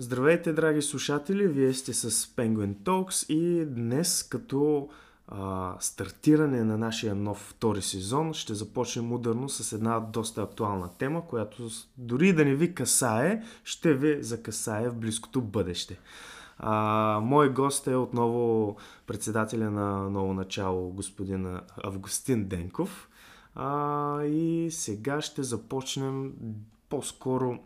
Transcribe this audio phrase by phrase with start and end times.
[0.00, 1.48] Здравейте, драги слушатели!
[1.48, 4.88] Вие сте с Penguin Talks и днес като
[5.28, 11.26] а, стартиране на нашия нов втори сезон ще започнем ударно с една доста актуална тема,
[11.26, 15.98] която дори да не ви касае, ще ви закасае в близкото бъдеще.
[16.58, 18.76] А, мой гост е отново
[19.06, 23.08] председателя на Ново начало, господин Августин Денков.
[23.54, 26.32] А, и сега ще започнем
[26.88, 27.58] по-скоро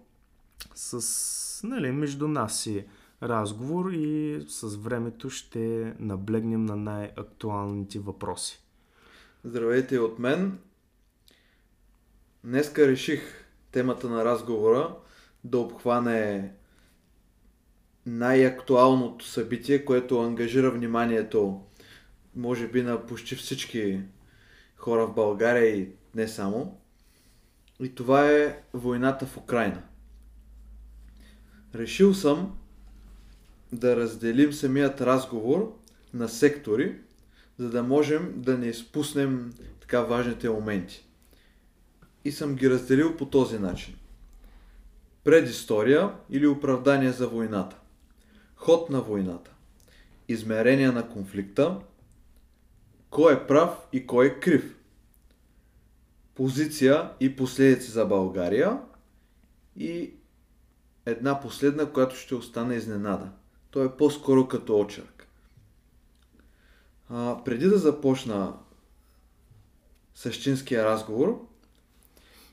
[0.74, 2.86] с нали, между нас си
[3.22, 8.62] разговор и с времето ще наблегнем на най-актуалните въпроси.
[9.44, 10.58] Здравейте от мен.
[12.44, 14.96] Днеска реших темата на разговора
[15.44, 16.52] да обхване
[18.06, 21.60] най-актуалното събитие, което ангажира вниманието,
[22.36, 24.00] може би, на почти всички
[24.76, 26.80] хора в България и не само.
[27.80, 29.82] И това е войната в Украина.
[31.74, 32.58] Решил съм
[33.72, 35.78] да разделим самият разговор
[36.14, 36.98] на сектори,
[37.58, 41.06] за да можем да не изпуснем така важните моменти.
[42.24, 43.94] И съм ги разделил по този начин.
[45.24, 47.76] Предистория или оправдание за войната.
[48.56, 49.50] Ход на войната.
[50.28, 51.78] Измерения на конфликта.
[53.10, 54.76] Кой е прав и кой е крив.
[56.34, 58.80] Позиция и последици за България.
[59.76, 60.14] И
[61.06, 63.30] една последна, която ще остане изненада.
[63.70, 65.28] То е по-скоро като очерк.
[67.08, 68.54] А, преди да започна
[70.14, 71.46] същинския разговор,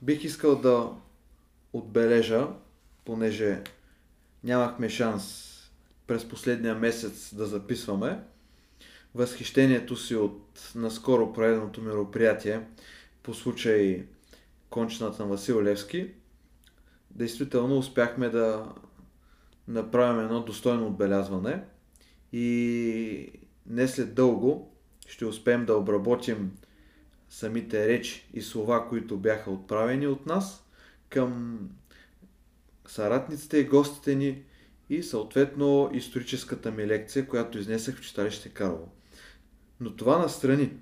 [0.02, 0.92] бих искал да
[1.74, 2.48] отбележа,
[3.06, 3.64] понеже
[4.44, 5.46] нямахме шанс
[6.08, 8.24] през последния месец да записваме,
[9.16, 12.68] възхищението си от наскоро проведеното мероприятие
[13.24, 14.06] по случай
[14.70, 16.10] кончината на Васил Левски
[17.12, 18.74] действително успяхме да
[19.68, 21.64] направим едно достойно отбелязване
[22.34, 23.32] и
[23.66, 24.76] не след дълго
[25.08, 26.52] ще успеем да обработим
[27.30, 30.66] самите речи и слова, които бяха отправени от нас
[31.10, 31.60] към
[32.88, 34.44] съратниците и гостите ни
[34.90, 38.90] и съответно историческата ми лекция, която изнесах в читалище Карло.
[39.80, 40.74] Но това настрани.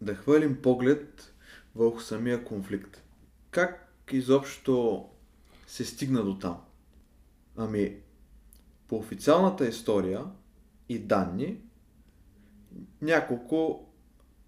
[0.00, 1.34] Да хвърлим поглед
[1.74, 3.02] върху самия конфликт.
[3.50, 5.04] Как изобщо
[5.66, 6.60] се стигна до там?
[7.56, 7.96] Ами,
[8.88, 10.24] по официалната история
[10.88, 11.60] и данни,
[13.02, 13.88] няколко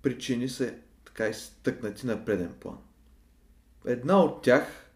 [0.02, 2.78] причини са така изтъкнати на преден план.
[3.84, 4.90] Една от тях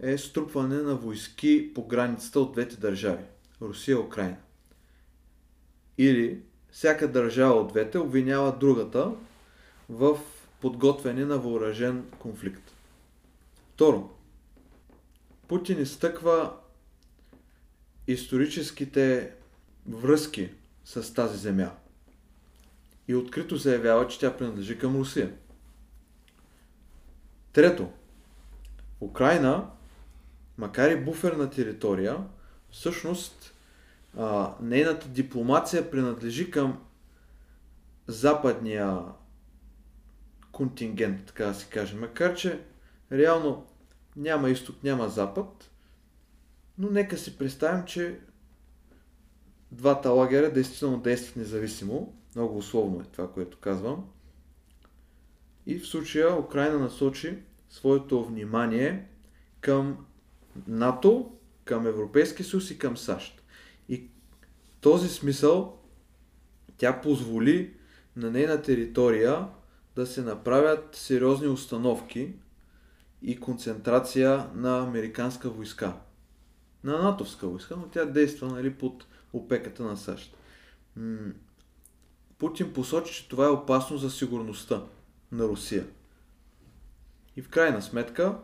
[0.00, 3.24] е струпване на войски по границата от двете държави
[3.62, 4.36] Русия и Украина.
[5.98, 9.12] Или всяка държава от двете обвинява другата
[9.88, 10.18] в
[10.60, 12.65] подготвяне на въоръжен конфликт.
[13.76, 14.10] Второ,
[15.48, 16.52] Путин изтъква
[18.06, 19.32] историческите
[19.88, 20.50] връзки
[20.84, 21.70] с тази земя
[23.08, 25.34] и открито заявява, че тя принадлежи към Русия.
[27.52, 27.90] Трето,
[29.00, 29.70] Украина,
[30.58, 32.16] макар и буферна територия,
[32.70, 33.54] всъщност
[34.18, 36.82] а, нейната дипломация принадлежи към
[38.06, 38.98] западния
[40.52, 41.96] контингент, така да си каже.
[41.96, 42.62] Макар, че
[43.12, 43.66] реално
[44.16, 45.70] няма изток, няма запад,
[46.78, 48.18] но нека си представим, че
[49.72, 52.16] двата лагера действително действат независимо.
[52.34, 54.06] Много условно е това, което казвам.
[55.66, 57.38] И в случая Украина насочи
[57.70, 59.08] своето внимание
[59.60, 60.06] към
[60.66, 61.32] НАТО,
[61.64, 63.42] към Европейския съюз и към САЩ.
[63.88, 65.78] И в този смисъл
[66.76, 67.74] тя позволи
[68.16, 69.48] на нейна територия
[69.96, 72.34] да се направят сериозни установки
[73.22, 75.96] и концентрация на американска войска.
[76.84, 80.36] На натовска войска, но тя действа нали, под опеката на САЩ.
[82.38, 84.82] Путин посочи, че това е опасно за сигурността
[85.32, 85.86] на Русия.
[87.36, 88.38] И в крайна сметка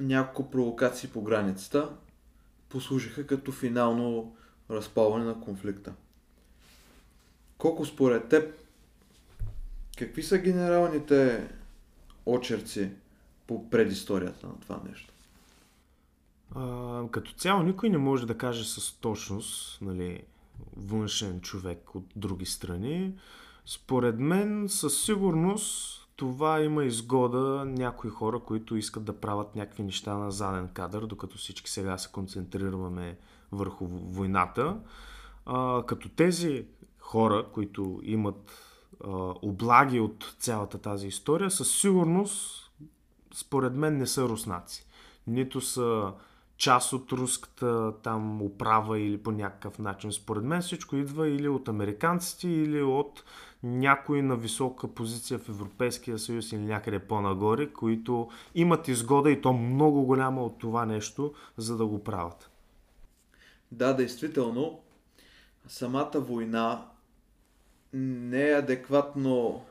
[0.00, 1.90] няколко провокации по границата
[2.68, 4.36] послужиха като финално
[4.70, 5.92] разпалване на конфликта.
[7.58, 8.54] Колко според теб,
[9.98, 11.48] какви са генералните
[12.26, 12.90] очерци
[13.46, 15.12] по предисторията на това нещо?
[16.54, 20.22] А, като цяло никой не може да каже с точност, нали,
[20.76, 23.14] външен човек от други страни.
[23.66, 30.14] Според мен, със сигурност това има изгода някои хора, които искат да правят някакви неща
[30.14, 33.18] на заден кадър, докато всички сега се концентрираме
[33.52, 34.76] върху войната.
[35.46, 36.66] А, като тези
[36.98, 38.71] хора, които имат
[39.42, 42.70] облаги от цялата тази история, със сигурност,
[43.34, 44.86] според мен, не са руснаци.
[45.26, 46.12] нито са
[46.56, 50.12] част от руската там управа или по някакъв начин.
[50.12, 53.24] Според мен всичко идва или от американците, или от
[53.62, 59.52] някои на висока позиция в Европейския съюз или някъде по-нагоре, които имат изгода и то
[59.52, 62.50] много голяма от това нещо, за да го правят.
[63.72, 64.80] Да, действително,
[65.68, 66.86] самата война
[67.92, 69.62] не е адекватно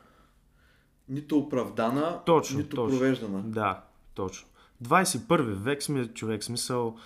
[1.10, 3.00] нито оправдана, точно, нито точно.
[3.00, 3.42] провеждана.
[3.46, 3.84] Да,
[4.16, 4.48] точно.
[4.84, 6.98] 21 век сме човек, смисъл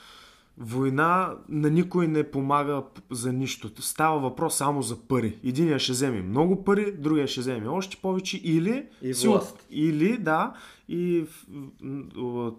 [0.58, 3.82] война на никой не помага за нищо.
[3.82, 5.40] Става въпрос само за пари.
[5.44, 8.88] Единия ще вземе много пари, другия ще вземе още повече или...
[9.02, 9.68] И си- власт.
[9.72, 10.54] Или, да,
[10.90, 11.26] и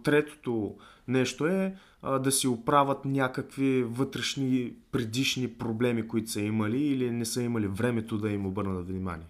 [0.05, 0.75] третото
[1.09, 1.76] нещо е
[2.06, 8.19] да си оправят някакви вътрешни предишни проблеми, които са имали или не са имали времето
[8.19, 9.26] да им обърнат внимание.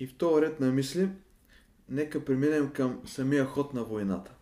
[0.00, 1.08] И в този ред на мисли,
[1.88, 4.32] нека преминем към самия ход на войната.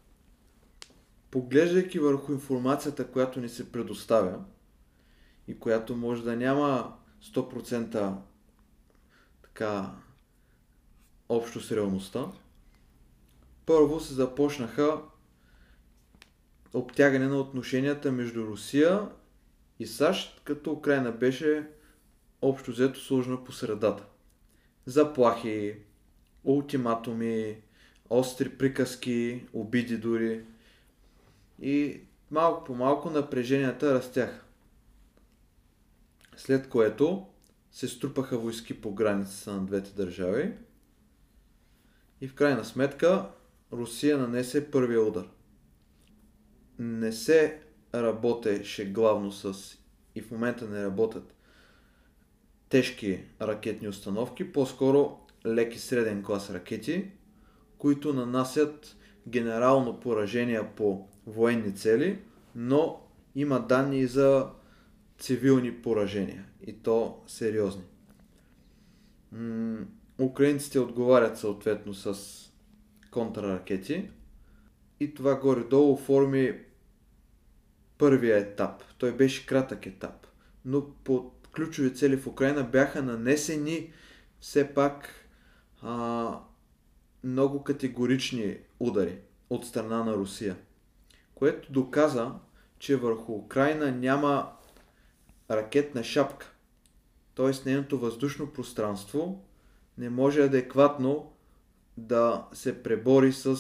[1.31, 4.45] Поглеждайки върху информацията, която ни се предоставя
[5.49, 6.97] и която може да няма
[7.35, 8.15] 100%
[9.43, 9.91] така
[11.29, 12.27] общо с реалността,
[13.67, 15.03] първо се започнаха
[16.75, 19.09] обтягане на отношенията между Русия
[19.79, 21.69] и САЩ, като Украина беше
[22.43, 24.05] общо взето сложена по средата
[24.87, 25.77] заплахи,
[26.45, 27.57] ултиматуми,
[28.11, 30.45] остри приказки, обиди дори.
[31.61, 34.45] И малко по малко напреженията растяха.
[36.37, 37.27] След което
[37.73, 40.53] се струпаха войски по границата на двете държави
[42.21, 43.29] и в крайна сметка
[43.73, 45.29] Русия нанесе първия удар.
[46.79, 47.61] Не се
[47.95, 49.79] работеше главно с
[50.15, 51.35] и в момента не работят
[52.69, 57.11] тежки ракетни установки, по-скоро леки среден клас ракети,
[57.79, 58.97] които нанасят
[59.29, 62.19] генерално поражения по военни цели,
[62.55, 63.01] но
[63.35, 64.49] има данни за
[65.19, 67.83] цивилни поражения и то сериозни.
[69.33, 69.87] М-
[70.19, 72.17] украинците отговарят съответно с
[73.11, 74.11] контраракети
[75.03, 76.59] и това горе-долу оформи
[77.99, 78.83] първия етап.
[78.99, 80.27] Той беше кратък етап,
[80.65, 83.93] но по ключови цели в Украина бяха нанесени
[84.41, 85.09] все пак
[85.83, 86.39] а,
[87.25, 89.19] много категорични удари
[89.51, 90.57] от страна на Русия,
[91.35, 92.33] което доказа,
[92.79, 94.53] че върху Украина няма
[95.51, 96.53] ракетна шапка.
[97.35, 97.51] Т.е.
[97.67, 99.45] нейното въздушно пространство
[99.99, 101.33] не може адекватно
[101.97, 103.57] да се пребори с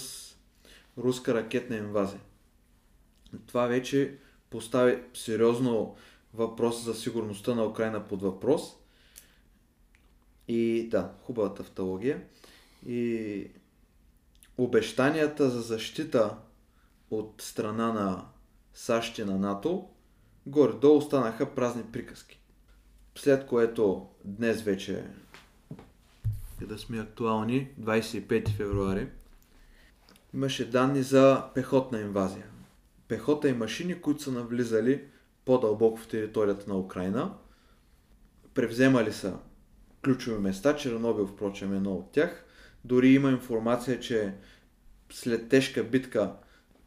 [0.98, 2.20] руска ракетна инвазия.
[3.46, 4.18] Това вече
[4.50, 5.96] постави сериозно
[6.34, 8.62] въпрос за сигурността на Украина под въпрос.
[10.48, 12.22] И да, хубава тавтология.
[12.86, 13.50] И
[14.58, 16.36] обещанията за защита
[17.10, 18.24] от страна на
[18.74, 19.88] САЩ и на НАТО
[20.46, 22.40] горе-долу останаха празни приказки.
[23.14, 25.04] След което днес вече
[26.60, 29.08] да сме актуални, 25 февруари,
[30.34, 32.46] имаше данни за пехотна инвазия.
[33.08, 35.04] Пехота и машини, които са навлизали
[35.44, 37.34] по-дълбоко в територията на Украина.
[38.54, 39.36] Превземали са
[40.04, 42.44] ключови места, Чернобил, впрочем, е едно от тях.
[42.84, 44.34] Дори има информация, че
[45.10, 46.32] след тежка битка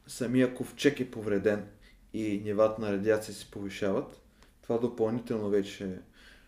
[0.07, 1.65] самия ковчег е повреден
[2.13, 4.21] и нивата на радиация се повишават.
[4.61, 5.99] Това допълнително вече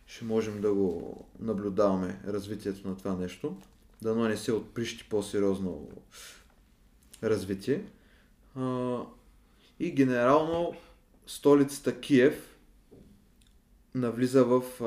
[0.05, 3.57] ще можем да го наблюдаваме развитието на това нещо.
[4.01, 5.89] Дано не се отприщи по-сериозно
[7.23, 7.83] развитие.
[8.55, 8.99] А,
[9.79, 10.75] и генерално
[11.27, 12.57] столицата Киев
[13.95, 14.85] навлиза в, а,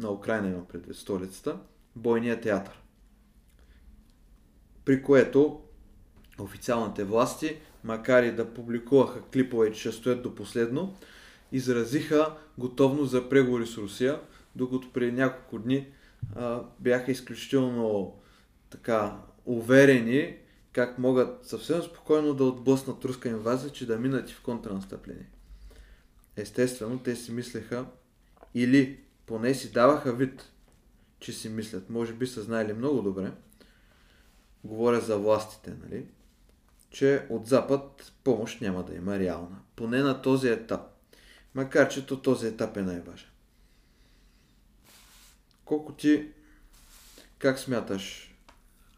[0.00, 1.58] на Украина има предвид столицата,
[1.96, 2.82] бойния театър.
[4.84, 5.60] При което
[6.38, 10.96] официалните власти, макар и да публикуваха клипове, че ще стоят до последно,
[11.52, 14.20] изразиха готовност за преговори с Русия,
[14.56, 15.86] докато преди няколко дни
[16.36, 18.14] а, бяха изключително
[18.70, 20.36] така уверени
[20.72, 25.30] как могат съвсем спокойно да отблъснат руска инвазия, че да минат и в контрнастъпление.
[26.36, 27.86] Естествено, те си мислеха
[28.54, 30.52] или поне си даваха вид,
[31.20, 31.90] че си мислят.
[31.90, 33.32] Може би са знаели много добре,
[34.64, 36.06] говоря за властите, нали?
[36.92, 39.58] че от Запад помощ няма да има реална.
[39.76, 40.80] Поне на този етап.
[41.54, 43.28] Макар, че то този етап е най-важен.
[45.64, 46.30] Колко ти,
[47.38, 48.31] как смяташ,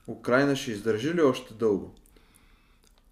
[0.08, 1.94] Украина ще издържи ли още дълго?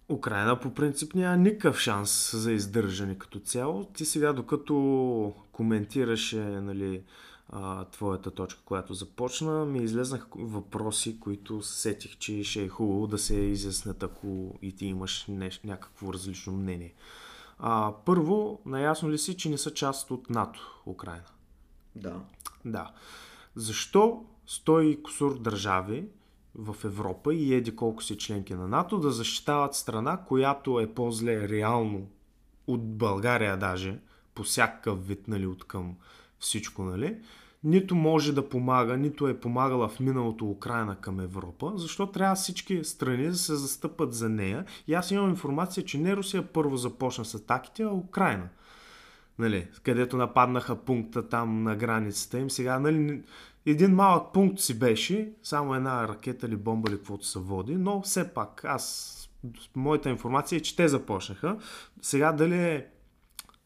[0.09, 3.85] Украина по принцип няма никакъв шанс за издържане като цяло.
[3.85, 7.03] Ти сега, докато коментираше нали,
[7.49, 13.17] а, твоята точка, която започна, ми излезнах въпроси, които сетих, че ще е хубаво да
[13.17, 16.93] се изяснят, ако и ти имаш неш, някакво различно мнение.
[17.59, 21.23] А, първо, наясно ли си, че не са част от НАТО, Украина?
[21.95, 22.21] Да.
[22.65, 22.91] Да.
[23.55, 26.07] Защо 100 и кусур държави
[26.55, 31.49] в Европа и еди колко си членки на НАТО да защитават страна, която е по-зле
[31.49, 32.07] реално
[32.67, 33.99] от България даже,
[34.35, 35.95] по всякакъв вид, нали, от към
[36.39, 37.17] всичко, нали,
[37.63, 42.83] нито може да помага, нито е помагала в миналото Украина към Европа, защо трябва всички
[42.83, 44.65] страни да се застъпат за нея.
[44.87, 48.49] И аз имам информация, че не Русия първо започна с атаките, а Украина.
[49.39, 52.49] Нали, където нападнаха пункта там на границата им.
[52.49, 53.23] Сега, нали,
[53.65, 58.01] един малък пункт си беше, само една ракета или бомба или каквото се води, но
[58.01, 59.13] все пак аз,
[59.75, 61.57] моята информация е, че те започнаха.
[62.01, 62.87] Сега дали е,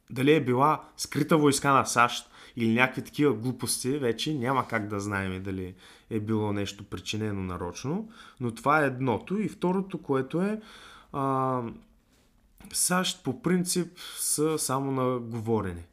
[0.10, 5.00] дали е била скрита войска на САЩ или някакви такива глупости, вече няма как да
[5.00, 5.76] знаем дали
[6.10, 9.40] е било нещо причинено нарочно, но това е едното.
[9.40, 10.62] И второто, което е
[11.14, 11.62] а,
[12.74, 15.86] САЩ по принцип са само на говорене.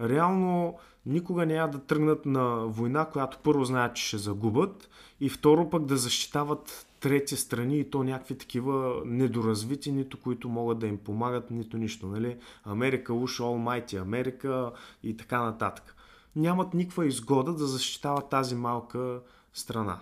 [0.00, 0.78] Реално
[1.10, 4.88] никога няма да тръгнат на война, която първо знаят, че ще загубят
[5.20, 10.78] и второ пък да защитават трети страни и то някакви такива недоразвити, нито които могат
[10.78, 12.06] да им помагат, нито нищо.
[12.06, 12.36] Нали?
[12.64, 15.94] Америка, уж Almighty Америка и така нататък.
[16.36, 19.20] Нямат никаква изгода да защитават тази малка
[19.54, 19.98] страна.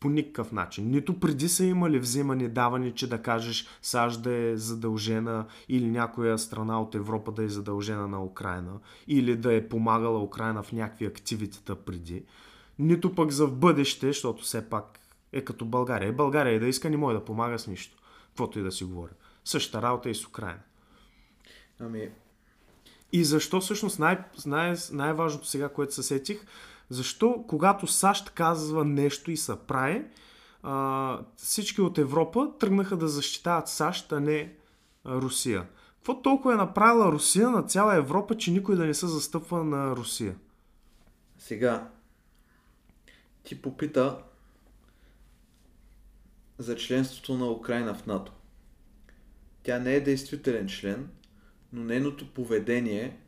[0.00, 0.90] По никакъв начин.
[0.90, 6.38] Нито преди са имали взимани давани, че да кажеш САЩ да е задължена или някоя
[6.38, 11.06] страна от Европа да е задължена на Украина или да е помагала Украина в някакви
[11.06, 12.24] активитета преди.
[12.78, 14.98] Нито пък за в бъдеще, защото все пак
[15.32, 16.12] е като България.
[16.12, 17.96] България и да иска не може да помага с нищо.
[18.28, 19.12] Каквото и да си говоря.
[19.44, 20.60] Същата работа и с Украина.
[21.80, 22.10] Ами...
[23.12, 26.46] И защо всъщност най- най- най-важното сега, което се сетих,
[26.90, 30.04] защо когато САЩ казва нещо и се прави,
[31.36, 34.54] всички от Европа тръгнаха да защитават САЩ, а не
[35.06, 35.68] Русия.
[35.96, 39.96] Какво толкова е направила Русия на цяла Европа, че никой да не се застъпва на
[39.96, 40.36] Русия?
[41.38, 41.90] Сега,
[43.42, 44.22] ти попита
[46.58, 48.32] за членството на Украина в НАТО.
[49.62, 51.10] Тя не е действителен член,
[51.72, 53.20] но нейното поведение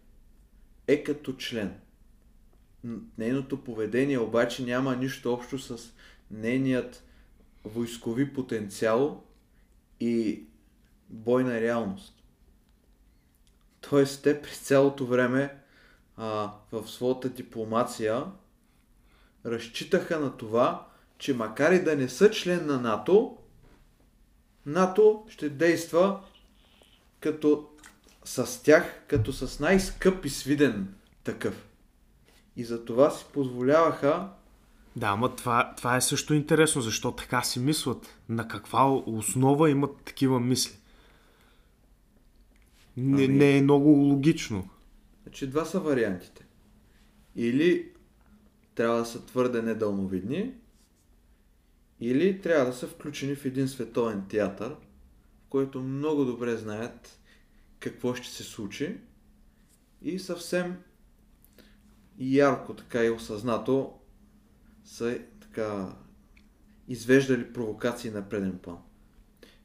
[0.86, 1.80] е като член.
[3.18, 5.92] Нейното поведение обаче няма нищо общо с
[6.30, 7.04] нейният
[7.64, 9.24] войскови потенциал
[10.00, 10.44] и
[11.08, 12.22] бойна реалност.
[13.80, 15.56] Тоест, те през цялото време
[16.16, 18.24] а, в своята дипломация
[19.46, 23.38] разчитаха на това, че макар и да не са член на НАТО,
[24.66, 26.20] НАТО ще действа
[27.20, 27.68] като
[28.24, 30.94] с тях, като с най-скъп и свиден
[31.24, 31.69] такъв.
[32.56, 34.28] И за това си позволяваха
[34.96, 38.18] Да, ама това, това е също интересно, защо така си мислят.
[38.28, 40.76] На каква основа имат такива мисли?
[42.96, 44.68] Не, Ами- не е много логично.
[45.22, 46.44] Значи два са вариантите.
[47.36, 47.90] Или
[48.74, 50.52] трябва да са твърде недълновидни,
[52.00, 57.18] или трябва да са включени в един световен театър, в който много добре знаят
[57.78, 58.96] какво ще се случи
[60.02, 60.76] и съвсем
[62.20, 63.98] ярко така и осъзнато
[64.84, 65.96] са така
[66.88, 68.78] извеждали провокации на преден план.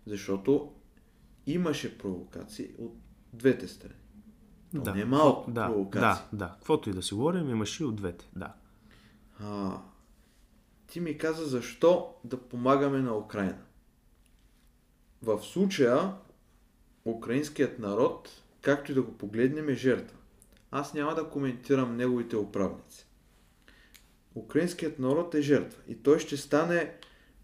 [0.08, 0.74] Защото
[1.46, 2.98] имаше провокации от
[3.34, 3.94] двете страни.
[4.86, 6.24] То не е малко да, провокации.
[6.32, 6.54] да, да.
[6.54, 8.30] Каквото и да си говорим, имаше и от двете.
[8.36, 8.54] Да.
[9.40, 9.78] А,
[10.88, 13.62] ти ми каза защо да помагаме на Украина.
[15.22, 16.14] В случая,
[17.06, 18.30] украинският народ,
[18.62, 20.15] както и да го погледнем, е жертва.
[20.78, 23.08] Аз няма да коментирам неговите управници.
[24.36, 26.94] Украинският народ е жертва и той ще стане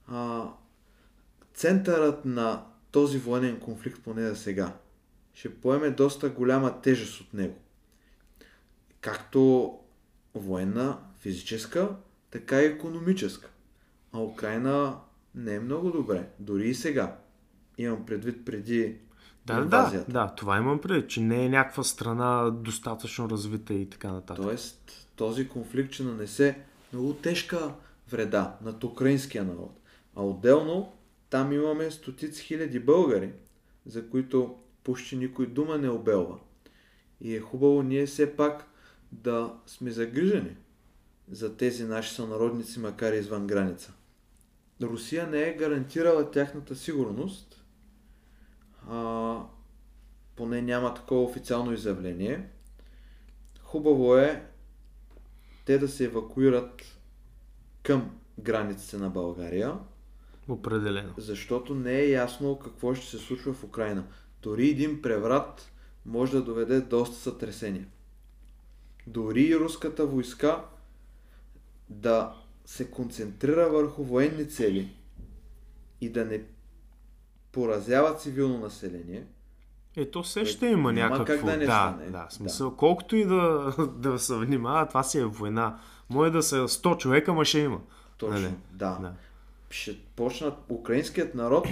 [0.07, 0.49] а,
[1.53, 4.77] центърът на този военен конфликт, поне за сега.
[5.33, 7.55] Ще поеме доста голяма тежест от него.
[9.01, 9.79] Както
[10.35, 11.95] военна, физическа,
[12.31, 13.49] така и економическа.
[14.11, 14.99] А Украина
[15.35, 17.17] не е много добре, дори и сега.
[17.77, 18.97] Имам предвид преди
[19.45, 24.11] Да, да, да, това имам предвид, че не е някаква страна достатъчно развита и така
[24.11, 24.45] нататък.
[24.45, 26.59] Тоест, този конфликт ще нанесе
[26.93, 27.73] много тежка
[28.11, 29.79] вреда над украинския народ.
[30.15, 30.93] А отделно,
[31.29, 33.31] там имаме стотици хиляди българи,
[33.85, 36.37] за които почти никой дума не обелва.
[37.21, 38.67] И е хубаво ние все пак
[39.11, 40.55] да сме загрижени
[41.31, 43.93] за тези наши сънародници, макар и извън граница.
[44.81, 47.50] Русия не е гарантирала тяхната сигурност,
[48.89, 49.37] а,
[50.35, 52.49] поне няма такова официално изявление.
[53.61, 54.47] Хубаво е
[55.65, 56.99] те да се евакуират
[57.83, 59.73] към границите на България,
[60.47, 61.13] Определено.
[61.17, 64.07] защото не е ясно какво ще се случва в Украина.
[64.41, 65.71] Дори един преврат
[66.05, 67.87] може да доведе доста сътресения.
[69.07, 70.65] Дори и руската войска
[71.89, 72.35] да
[72.65, 74.95] се концентрира върху военни цели
[76.01, 76.43] и да не
[77.51, 79.25] поразява цивилно население,
[79.95, 81.25] Ето все Е, ще има някакво...
[81.25, 82.09] как да не да, стане.
[82.09, 85.79] да, смисъл, колкото и да, да се внимава, това си е война.
[86.09, 87.81] Може да са 100 човека, ма ще има.
[88.17, 88.53] точно, Нали?
[88.71, 88.97] да.
[89.01, 89.13] Да.
[89.69, 91.67] ще почнат, украинският народ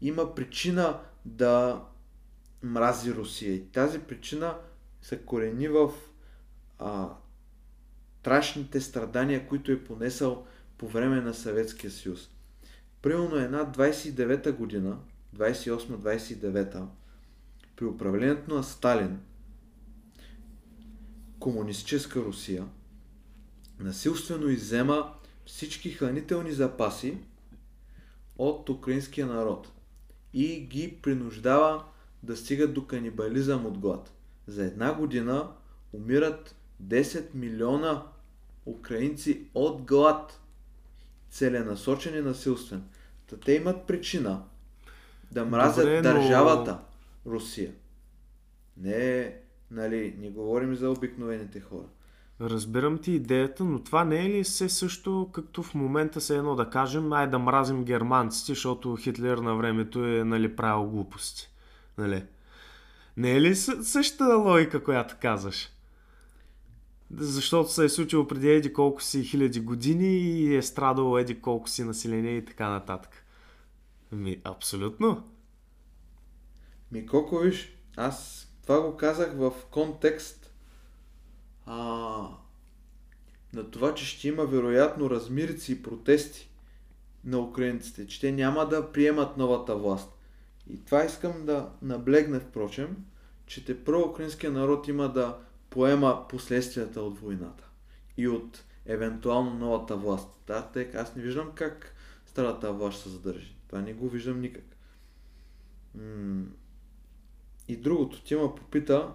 [0.00, 1.82] има причина да
[2.62, 3.54] мрази Русия.
[3.54, 4.56] И тази причина
[5.02, 5.90] се корени в
[6.78, 7.08] а,
[8.20, 10.46] страшните страдания, които е понесъл
[10.78, 12.30] по време на Съветския съюз.
[13.02, 14.98] Примерно една 29-та година,
[15.36, 16.88] 28-29-та,
[17.76, 19.20] при управлението на Сталин,
[21.38, 22.66] комунистическа Русия,
[23.78, 25.14] насилствено иззема
[25.46, 27.18] всички хранителни запаси
[28.38, 29.72] от украинския народ
[30.34, 31.84] и ги принуждава
[32.22, 34.12] да стигат до канибализъм от глад.
[34.46, 35.50] За една година
[35.92, 38.02] умират 10 милиона
[38.66, 40.40] украинци от глад.
[41.30, 42.84] Целенасочен и насилствен.
[43.26, 44.42] Та те имат причина
[45.32, 46.78] да мразят Добре, но- държавата
[47.26, 47.72] Русия.
[48.76, 49.34] Не,
[49.70, 51.86] нали, не говорим за обикновените хора.
[52.40, 56.54] Разбирам ти идеята, но това не е ли все също, както в момента се едно
[56.54, 61.48] да кажем, ай да мразим германците, защото Хитлер на времето е нали, правил глупости.
[61.98, 62.24] Нали?
[63.16, 65.68] Не е ли съ- същата логика, която казваш?
[67.16, 71.68] Защото се е случило преди еди колко си хиляди години и е страдало еди колко
[71.68, 73.21] си население и така нататък.
[74.12, 75.28] Ми, абсолютно.
[76.92, 80.54] Ми, колко виж, аз това го казах в контекст
[81.66, 81.76] а,
[83.52, 86.50] на това, че ще има вероятно размирици и протести
[87.24, 90.10] на украинците, че те няма да приемат новата власт.
[90.70, 92.96] И това искам да наблегна, впрочем,
[93.46, 95.38] че те украинския народ има да
[95.70, 97.68] поема последствията от войната
[98.16, 100.42] и от евентуално новата власт.
[100.46, 101.94] Да, тъй аз не виждам как
[102.26, 103.56] старата власт се задържи.
[103.72, 104.64] Това не го виждам никак.
[107.68, 109.12] И другото, ти ме попита,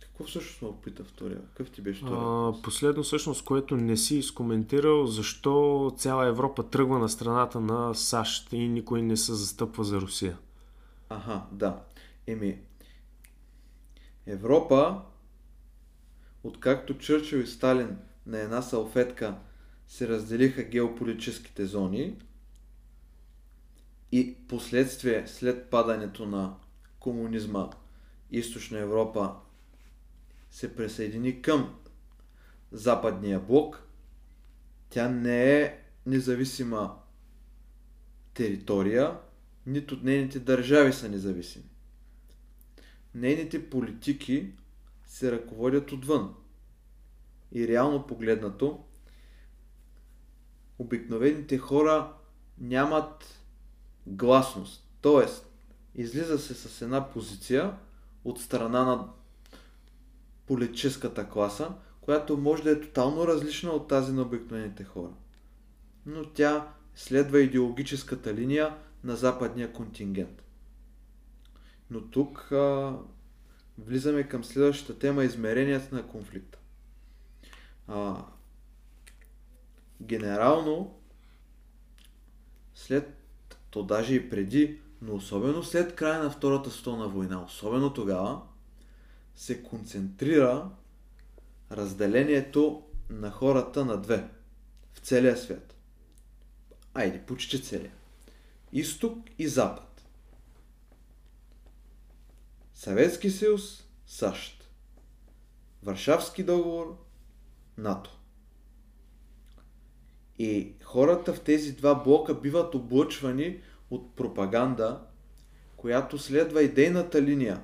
[0.00, 1.40] какво всъщност ме попита втория?
[1.48, 2.20] Какъв ти беше втория?
[2.22, 8.52] А, последно всъщност, което не си изкоментирал, защо цяла Европа тръгва на страната на САЩ
[8.52, 10.38] и никой не се застъпва за Русия.
[11.08, 11.82] Аха, да.
[12.26, 12.58] Еми,
[14.26, 15.02] Европа,
[16.44, 19.38] откакто Чърчил и Сталин на една салфетка
[19.88, 22.16] се разделиха геополитическите зони
[24.12, 26.56] и последствие след падането на
[27.00, 27.70] комунизма
[28.30, 29.34] Източна Европа
[30.50, 31.74] се присъедини към
[32.72, 33.82] Западния блок,
[34.90, 36.98] тя не е независима
[38.34, 39.18] територия,
[39.66, 41.64] нито нейните държави са независими.
[43.14, 44.52] Нейните политики
[45.06, 46.34] се ръководят отвън.
[47.52, 48.84] И реално погледнато,
[50.78, 52.12] обикновените хора
[52.58, 53.35] нямат
[54.06, 54.88] гласност.
[55.00, 55.46] Тоест,
[55.94, 57.76] излиза се с една позиция
[58.24, 59.08] от страна на
[60.46, 65.12] политическата класа, която може да е тотално различна от тази на обикновените хора.
[66.06, 70.42] Но тя следва идеологическата линия на западния контингент.
[71.90, 72.96] Но тук а,
[73.78, 76.58] влизаме към следващата тема измеренията на конфликта.
[77.88, 78.24] А,
[80.02, 80.98] генерално,
[82.74, 83.25] след,
[83.76, 88.42] то даже и преди, но особено след края на Втората световна война, особено тогава,
[89.34, 90.70] се концентрира
[91.70, 94.28] разделението на хората на две
[94.94, 95.74] в целия свят.
[96.94, 97.92] Айде, почти целия.
[98.72, 100.06] Изток и Запад.
[102.74, 104.68] Съветски съюз, САЩ.
[105.82, 107.04] Варшавски договор,
[107.78, 108.15] НАТО.
[110.38, 115.00] И хората в тези два блока биват облъчвани от пропаганда,
[115.76, 117.62] която следва идейната линия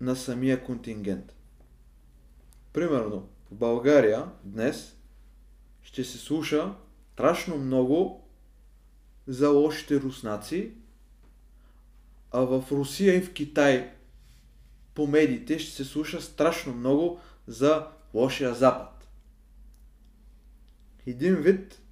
[0.00, 1.34] на самия контингент.
[2.72, 4.96] Примерно, в България днес
[5.82, 6.74] ще се слуша
[7.12, 8.28] страшно много
[9.26, 10.72] за лошите руснаци,
[12.30, 13.92] а в Русия и в Китай
[14.94, 19.01] по медиите ще се слуша страшно много за лошия Запад.
[21.06, 21.82] Един вид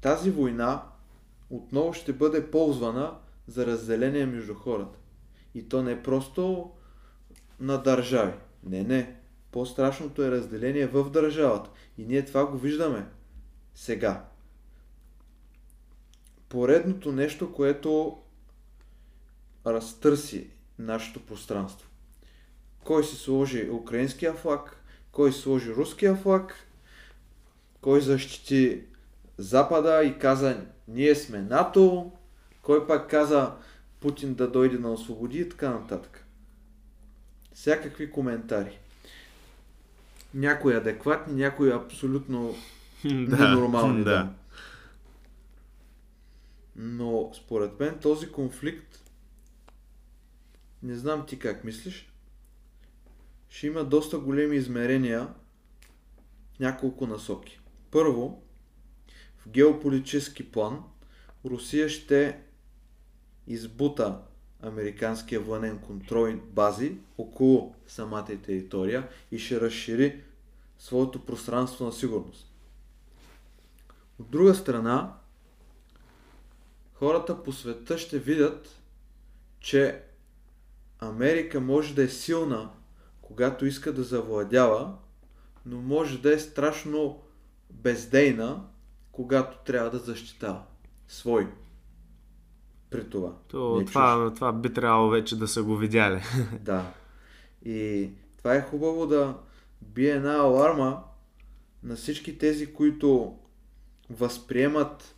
[0.00, 0.82] тази война
[1.50, 4.98] отново ще бъде ползвана за разделение между хората.
[5.54, 6.72] И то не просто
[7.60, 8.34] на държави.
[8.64, 9.20] Не, не.
[9.50, 11.70] По-страшното е разделение в държавата.
[11.98, 13.06] И ние това го виждаме
[13.74, 14.24] сега.
[16.48, 18.18] Поредното нещо, което
[19.66, 21.88] разтърси нашето пространство.
[22.84, 26.68] Кой си сложи украинския флаг, кой си сложи руския флаг,
[27.84, 28.82] кой защити
[29.38, 32.12] Запада и каза ние сме НАТО,
[32.62, 33.52] кой пак каза
[34.00, 36.26] Путин да дойде на освободи и така нататък.
[37.54, 38.78] Всякакви коментари.
[40.34, 42.54] Някои адекватни, някои абсолютно
[43.04, 44.04] ненормални.
[44.04, 44.32] да.
[46.76, 49.10] Но според мен този конфликт,
[50.82, 52.12] не знам ти как мислиш,
[53.48, 55.28] ще има доста големи измерения
[56.56, 57.60] в няколко насоки.
[57.94, 58.42] Първо,
[59.38, 60.82] в геополитически план,
[61.44, 62.40] Русия ще
[63.46, 64.20] избута
[64.62, 70.22] американския военен контрол и бази около самата територия и ще разшири
[70.78, 72.52] своето пространство на сигурност.
[74.18, 75.14] От друга страна,
[76.94, 78.80] хората по света ще видят,
[79.60, 80.02] че
[80.98, 82.70] Америка може да е силна,
[83.22, 84.96] когато иска да завладява,
[85.66, 87.23] но може да е страшно
[87.74, 88.64] бездейна,
[89.12, 90.66] когато трябва да защитава
[91.08, 91.48] свой.
[92.90, 93.32] При това.
[93.48, 96.22] То, не това, това би трябвало вече да са го видяли.
[96.60, 96.92] Да.
[97.64, 99.38] И това е хубаво да
[99.82, 101.02] бие една аларма
[101.82, 103.38] на всички тези, които
[104.10, 105.14] възприемат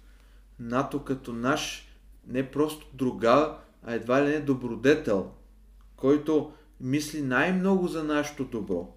[0.58, 1.88] НАТО като наш
[2.26, 5.30] не просто друга, а едва ли не добродетел,
[5.96, 8.96] който мисли най-много за нашето добро.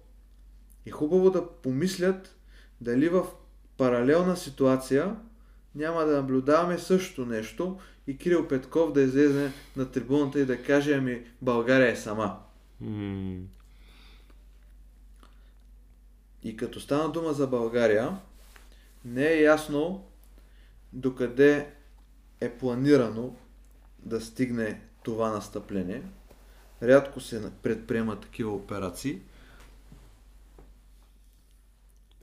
[0.86, 2.36] И хубаво да помислят
[2.80, 3.26] дали в
[3.80, 5.16] паралелна ситуация
[5.74, 10.92] няма да наблюдаваме същото нещо и Кирил Петков да излезе на трибуната и да каже,
[10.92, 12.38] ами България е сама.
[12.80, 13.38] М,
[16.42, 18.18] И като стана дума за България,
[19.04, 20.04] не е ясно
[20.92, 21.70] докъде
[22.40, 23.36] е планирано
[23.98, 26.02] да стигне това настъпление.
[26.82, 29.22] Рядко се предприемат такива операции.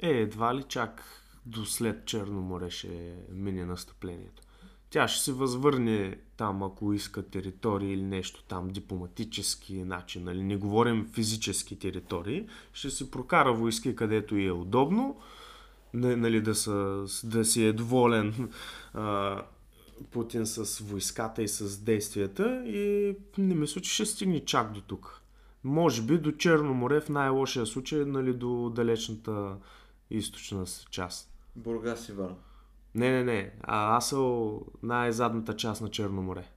[0.02, 1.17] Е, едва ли чак
[1.48, 4.44] до след Черно море ще мине настъплението.
[4.90, 10.44] Тя ще се възвърне там, ако иска територии или нещо там, дипломатически начин, нали?
[10.44, 15.20] не говорим физически територии, ще си прокара войски където и е удобно,
[15.94, 18.50] нали, да, са, да си е доволен
[18.94, 19.42] а,
[20.12, 25.22] Путин с войската и с действията и не мисля, че ще стигне чак до тук.
[25.64, 29.56] Може би до Черно море в най-лошия случай, нали, до далечната
[30.10, 31.37] източна част.
[31.58, 32.36] Бургас и Варна.
[32.96, 33.54] Не, не, не.
[33.64, 36.48] А Асъл най-задната част на Черно море.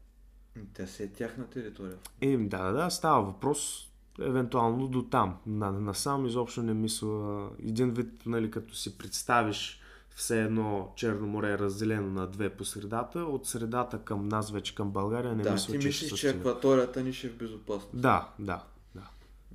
[0.75, 1.97] Тя се е тяхна територия.
[2.21, 3.89] И, да, да, да, става въпрос
[4.21, 5.37] евентуално до там.
[5.47, 7.51] На, насам изобщо не мисля.
[7.59, 9.81] Един вид, нали, като си представиш
[10.17, 14.75] все едно Черно море е разделено на две по средата, от средата към нас, вече
[14.75, 18.01] към България, не да, мисля, ти че мислиш, че акваторията ни ще е в безопасност.
[18.01, 19.11] Да, да, да.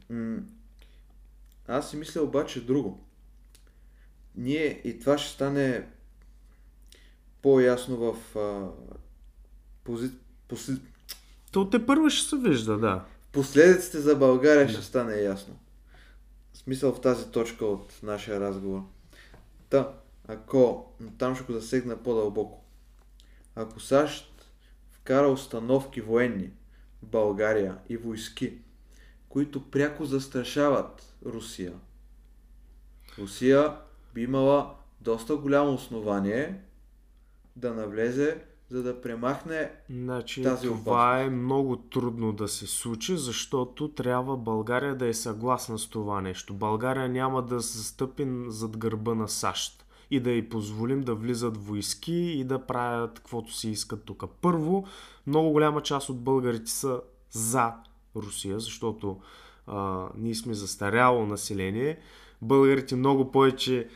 [0.10, 0.40] М,
[1.68, 3.06] Аз си мисля обаче друго.
[4.38, 5.88] Ние, и това ще стане
[7.42, 8.70] по-ясно в а,
[9.84, 10.12] пози...
[10.48, 10.82] посли...
[11.52, 13.06] То те първо ще се вижда, да.
[13.32, 14.72] последиците за България Да.
[14.74, 15.60] ще стане ясно.
[16.54, 18.82] В смисъл в тази точка от нашия разговор.
[19.70, 19.94] Та,
[20.28, 22.64] ако, там ще го засегна по-дълбоко.
[23.56, 24.48] Ако САЩ
[24.92, 26.50] вкара установки военни
[27.04, 28.54] в България и войски,
[29.30, 31.74] които пряко застрашават Русия,
[33.18, 33.78] Русия
[34.16, 36.62] би имала доста голямо основание
[37.56, 43.88] да навлезе, за да премахне Значи, Тази това е много трудно да се случи, защото
[43.88, 46.54] трябва България да е съгласна с това нещо.
[46.54, 51.58] България няма да се стъпи зад гърба на САЩ и да й позволим да влизат
[51.58, 54.24] войски и да правят каквото си искат тук.
[54.42, 54.86] Първо,
[55.28, 57.02] много голяма част от българите са
[57.32, 57.74] за
[58.16, 59.20] Русия, защото
[59.68, 62.00] а, ние сме застаряло население.
[62.42, 63.90] Българите много повече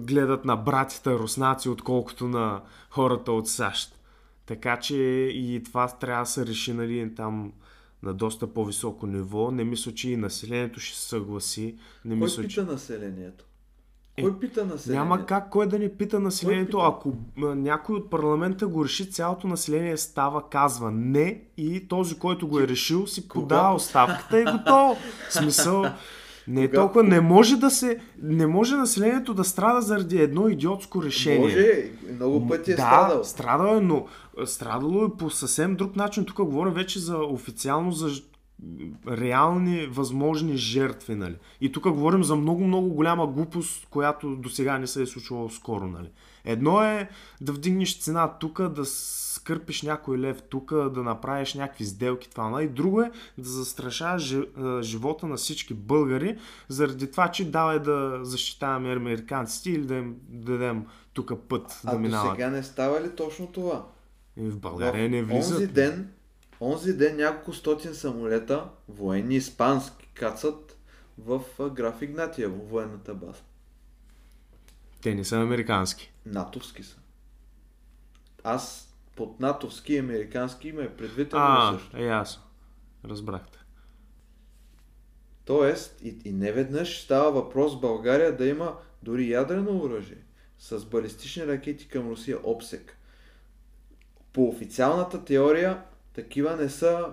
[0.00, 3.98] гледат на братите руснаци, отколкото на хората от САЩ.
[4.46, 4.96] Така че
[5.34, 7.52] и това трябва да се реши нали, там
[8.02, 9.50] на доста по-високо ниво.
[9.50, 11.76] Не мисля, че и населението ще се съгласи.
[12.04, 12.62] Не Кой мисля, пита че...
[12.62, 13.44] населението?
[14.16, 15.04] Е, Кой пита населението?
[15.04, 16.88] Няма как кой да не пита населението, пита?
[16.88, 22.60] ако някой от парламента го реши, цялото население става, казва не и този, който го
[22.60, 24.96] е решил, си подава оставката и е готово.
[25.28, 25.84] В смисъл,
[26.48, 30.48] не е Кога- толкова, не може да се, не може населението да страда заради едно
[30.48, 31.38] идиотско решение.
[31.38, 33.24] Може, много пъти е да, страдал.
[33.24, 34.06] страдало е, но
[34.44, 36.24] страдало е по съвсем друг начин.
[36.24, 38.10] Тук говоря вече за официално за
[39.10, 41.36] реални възможни жертви, нали.
[41.60, 45.86] И тук говорим за много-много голяма глупост, която до сега не се е случвала скоро,
[45.86, 46.08] нали.
[46.44, 47.08] Едно е
[47.40, 48.84] да вдигнеш цена тук, да
[49.44, 52.68] скърпиш някой лев тук, да направиш някакви сделки, това, нали.
[52.68, 54.36] Друго е да застрашаваш
[54.80, 60.86] живота на всички българи, заради това, че давай да защитаваме американците или да им дадем
[61.12, 62.32] тук път а да минават.
[62.32, 63.86] А сега не става ли точно това?
[64.36, 65.52] И в България в не влизат.
[65.52, 66.12] Онзи ден,
[66.60, 70.78] онзи ден няколко стотин самолета, военни испански, кацат
[71.18, 73.40] в граф Игнатиево, военната база.
[75.02, 76.12] Те не са американски.
[76.26, 76.96] Натовски са.
[78.44, 78.83] Аз
[79.16, 81.96] под натовски и американски има е предвид а, също.
[81.96, 82.42] е ясно.
[83.04, 83.58] Разбрахте.
[85.44, 90.24] Тоест, и, и не веднъж става въпрос в България да има дори ядрено оръжие
[90.58, 92.96] с балистични ракети към Русия, обсек.
[94.32, 95.82] По официалната теория
[96.14, 97.12] такива не са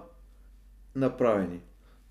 [0.95, 1.59] направени.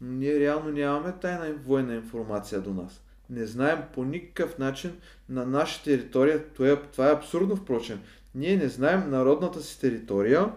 [0.00, 3.03] Но ние реално нямаме тайна военна информация до нас.
[3.31, 8.00] Не знаем по никакъв начин на наша територия, това е, това е абсурдно впрочем,
[8.35, 10.53] ние не знаем народната си територия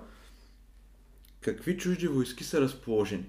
[1.41, 3.25] какви чужди войски са разположени.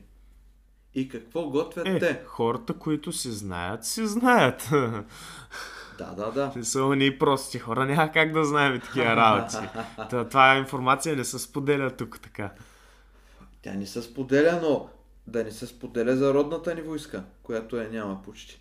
[0.94, 2.22] И какво готвят е, те?
[2.26, 4.70] Хората, които си знаят, си знаят.
[5.98, 6.52] Да, да, да.
[6.56, 9.56] Не са уни прости хора, няма как да знаем такива работи.
[10.30, 12.52] Това информация не се споделя тук така.
[13.62, 14.88] Тя не се споделя, но
[15.26, 18.60] да не се споделя за родната ни войска, която я няма почти.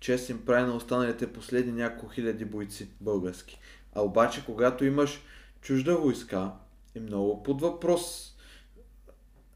[0.00, 3.60] Чест им прави на останалите последни няколко хиляди бойци български.
[3.94, 5.20] А обаче, когато имаш
[5.60, 6.52] чужда войска,
[6.94, 8.34] е много под въпрос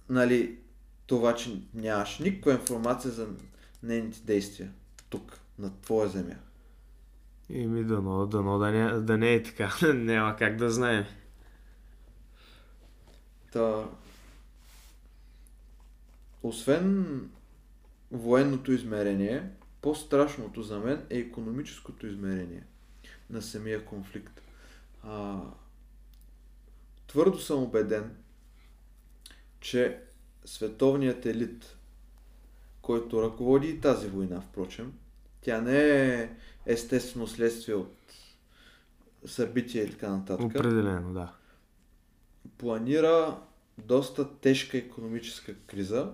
[0.09, 0.59] нали,
[1.07, 3.29] това, че нямаш никаква информация за
[3.83, 4.72] нейните действия
[5.11, 6.35] тук, на твоя земя.
[7.51, 9.72] Ими дано, дано да не, да не е така.
[9.94, 11.05] Няма как да знаем.
[13.53, 13.85] Та...
[16.42, 17.31] Освен
[18.11, 22.62] военното измерение, по-страшното за мен е економическото измерение
[23.31, 24.43] на самия конфликт.
[25.03, 25.41] А,
[27.07, 28.17] твърдо съм убеден,
[29.61, 30.01] че
[30.45, 31.77] световният елит,
[32.83, 34.93] който ръководи и тази война, впрочем,
[35.41, 36.31] тя не е
[36.67, 37.97] естествено следствие от
[39.27, 40.47] събития и така нататък.
[40.47, 41.33] Определено, да.
[42.59, 43.41] Планира
[43.79, 46.12] доста тежка економическа криза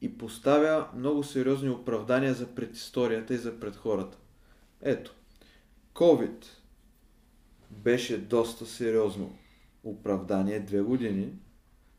[0.00, 4.18] и поставя много сериозни оправдания за предисторията и за пред хората.
[4.82, 5.14] Ето,
[5.94, 6.44] COVID
[7.70, 9.38] беше доста сериозно
[9.84, 11.32] оправдание две години,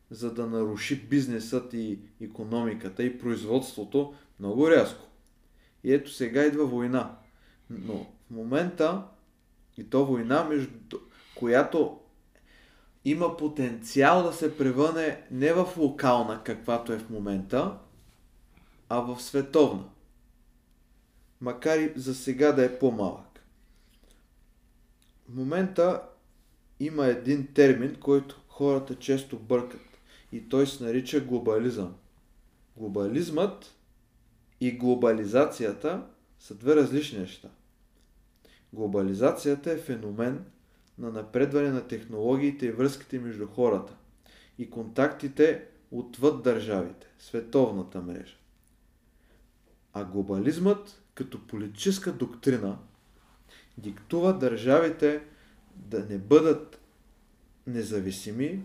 [0.10, 5.08] за да наруши бизнесът и економиката и производството много рязко.
[5.84, 7.18] И ето сега идва война.
[7.70, 9.04] Но в момента,
[9.78, 10.98] и то война, между,
[11.36, 12.00] която
[13.06, 17.78] има потенциал да се превърне не в локална, каквато е в момента,
[18.90, 19.84] а в световна.
[21.42, 23.25] Макар и за сега да е по-малък.
[25.30, 26.02] В момента
[26.80, 29.82] има един термин, който хората често бъркат.
[30.32, 31.96] И той се нарича глобализъм.
[32.78, 33.76] Глобализмът
[34.62, 36.06] и глобализацията
[36.40, 37.50] са две различни неща.
[38.74, 40.46] Глобализацията е феномен
[40.98, 43.96] на напредване на технологиите и връзките между хората
[44.58, 48.38] и контактите отвъд държавите, световната мрежа.
[49.94, 52.78] А глобализмът като политическа доктрина
[53.78, 55.24] диктува държавите
[55.76, 56.82] да не бъдат
[57.68, 58.64] независими,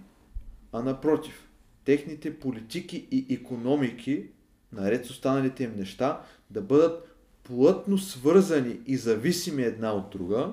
[0.72, 1.48] а напротив,
[1.84, 4.28] техните политики и економики,
[4.72, 10.52] наред с останалите им неща, да бъдат плътно свързани и зависими една от друга,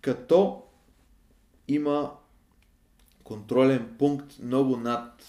[0.00, 0.62] като
[1.68, 2.12] има
[3.24, 5.24] контролен пункт много над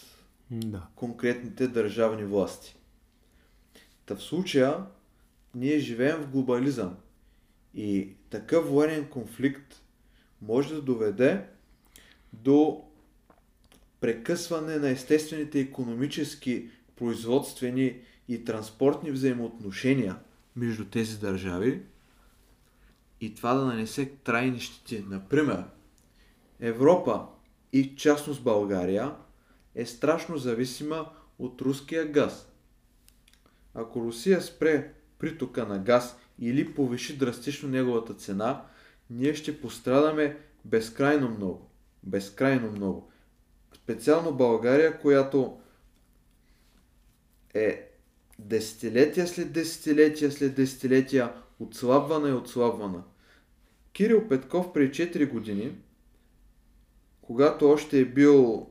[0.51, 0.87] да.
[0.95, 2.75] конкретните държавни власти.
[4.05, 4.85] Та в случая
[5.55, 6.97] ние живеем в глобализъм
[7.77, 9.81] и такъв военен конфликт
[10.41, 11.45] може да доведе
[12.33, 12.83] до
[13.99, 20.15] прекъсване на естествените економически, производствени и транспортни взаимоотношения
[20.55, 21.81] между тези държави
[23.21, 25.03] и това да нанесе трайни щити.
[25.09, 25.63] Например,
[26.59, 27.27] Европа
[27.73, 29.15] и частност България
[29.75, 31.09] е страшно зависима
[31.39, 32.51] от руския газ.
[33.73, 38.65] Ако Русия спре притока на газ или повиши драстично неговата цена,
[39.09, 41.69] ние ще пострадаме безкрайно много.
[42.03, 43.11] Безкрайно много.
[43.75, 45.59] Специално България, която
[47.53, 47.91] е
[48.39, 53.03] десетилетия след десетилетия след десетилетия отслабвана и отслабвана.
[53.93, 55.75] Кирил Петков преди 4 години,
[57.21, 58.69] когато още е бил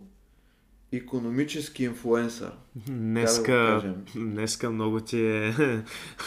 [0.93, 2.53] економически инфлуенсър.
[2.89, 5.55] Днеска, да днеска много ти е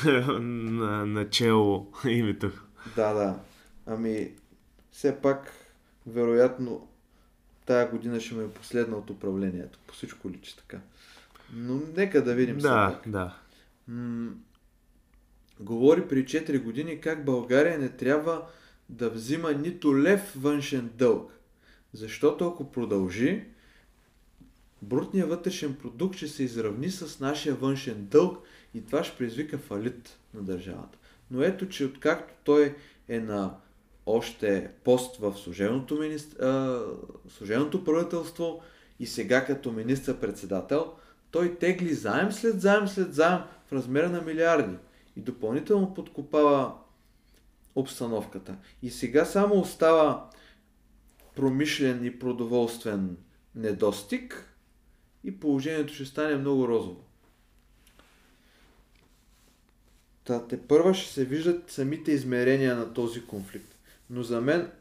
[0.39, 2.52] на, начало името.
[2.95, 3.39] Да, да.
[3.86, 4.32] Ами,
[4.91, 5.52] все пак,
[6.08, 6.88] вероятно,
[7.65, 9.80] тая година ще ме е последна от управлението.
[9.88, 10.80] По всичко личи така.
[11.54, 13.10] Но нека да видим Да, все пак.
[13.10, 13.38] да.
[13.88, 14.32] М-
[15.60, 18.48] говори при 4 години как България не трябва
[18.89, 21.32] да взима нито лев външен дълг.
[21.93, 23.43] Защото ако продължи,
[24.82, 30.18] брутният вътрешен продукт ще се изравни с нашия външен дълг и това ще предизвика фалит
[30.34, 30.98] на държавата.
[31.32, 32.76] Но ето, че откакто той
[33.08, 33.56] е на
[34.06, 36.46] още пост в служебното, министр...
[36.46, 36.84] а,
[37.30, 38.62] служебното правителство
[39.00, 40.94] и сега като министър-председател,
[41.32, 44.76] той тегли заем след заем след заем в размера на милиарди
[45.15, 46.74] и допълнително подкопава
[47.76, 48.56] обстановката.
[48.84, 50.30] И сега само остава
[51.36, 53.18] промишлен и продоволствен
[53.56, 54.48] недостиг
[55.23, 57.03] и положението ще стане много розово.
[60.23, 63.75] Та те първа ще се виждат самите измерения на този конфликт.
[64.10, 64.71] Но за мен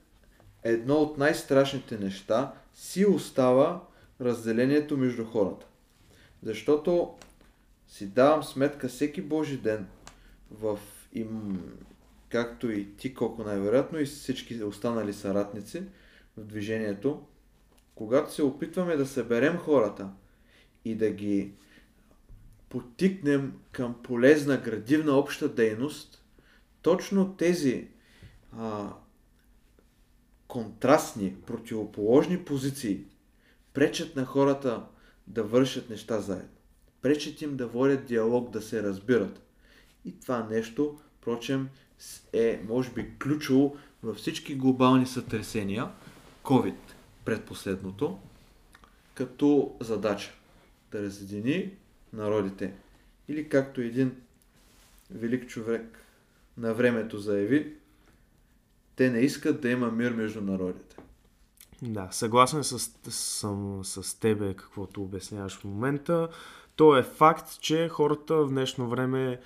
[0.63, 3.85] едно от най-страшните неща си остава
[4.21, 5.67] разделението между хората.
[6.43, 7.15] Защото
[7.89, 9.87] си давам сметка всеки Божи ден
[10.51, 10.79] в
[11.13, 11.63] им,
[12.29, 15.83] както и ти колко най-вероятно и всички останали съратници
[16.37, 17.23] в движението,
[17.95, 20.09] когато се опитваме да съберем хората
[20.85, 21.53] и да ги
[22.69, 26.25] потикнем към полезна градивна обща дейност,
[26.83, 27.89] точно тези
[28.59, 28.93] а,
[30.49, 33.05] контрастни, противоположни позиции
[33.75, 34.85] пречат на хората
[35.27, 36.49] да вършат неща заедно.
[37.03, 39.43] Пречат им да водят диалог, да се разбират.
[40.05, 41.69] И това нещо, впрочем,
[42.33, 45.91] е, може би, ключово във всички глобални сътресения,
[46.43, 46.75] COVID
[47.25, 48.19] предпоследното,
[49.15, 50.38] като задача
[50.93, 51.71] да разедини
[52.13, 52.73] народите.
[53.29, 54.17] Или както един
[55.11, 56.05] велик човек
[56.57, 57.75] на времето заяви,
[58.97, 60.97] те не искат да има мир между народите.
[61.83, 62.79] Да, съгласен с,
[63.11, 66.29] съм с тебе, каквото обясняваш в момента.
[66.77, 69.41] То е факт, че хората в днешно време,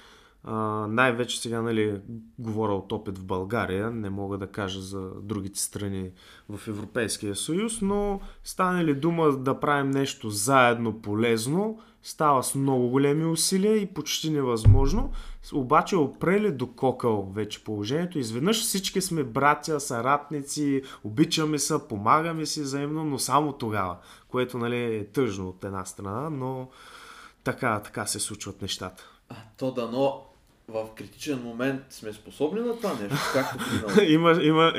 [0.89, 2.01] най-вече сега, нали,
[2.39, 6.11] говоря от опит в България, не мога да кажа за другите страни
[6.49, 12.89] в Европейския съюз, но стане ли дума да правим нещо заедно полезно, става с много
[12.89, 15.13] големи усилия и почти невъзможно.
[15.55, 18.19] Обаче опрели до кокъл вече положението.
[18.19, 23.97] Изведнъж всички сме братя, съратници, обичаме се, помагаме си взаимно, но само тогава,
[24.29, 26.69] което нали, е тъжно от една страна, но
[27.45, 29.09] така, така се случват нещата.
[29.29, 30.32] А то дано
[30.69, 33.65] в критичен момент сме способни на това нещо, както
[33.97, 34.73] при има, има,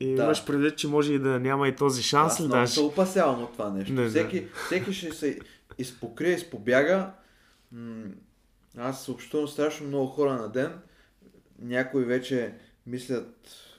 [0.00, 0.46] имаш да.
[0.46, 2.32] предвид, че може и да няма и този шанс.
[2.32, 3.92] Аз много се опасявам от това нещо.
[3.92, 5.38] Не, всеки, всеки ще се
[5.78, 7.10] изпокрие, изпобяга.
[8.78, 10.72] Аз общувам страшно много хора на ден.
[11.62, 12.54] Някои вече
[12.86, 13.36] мислят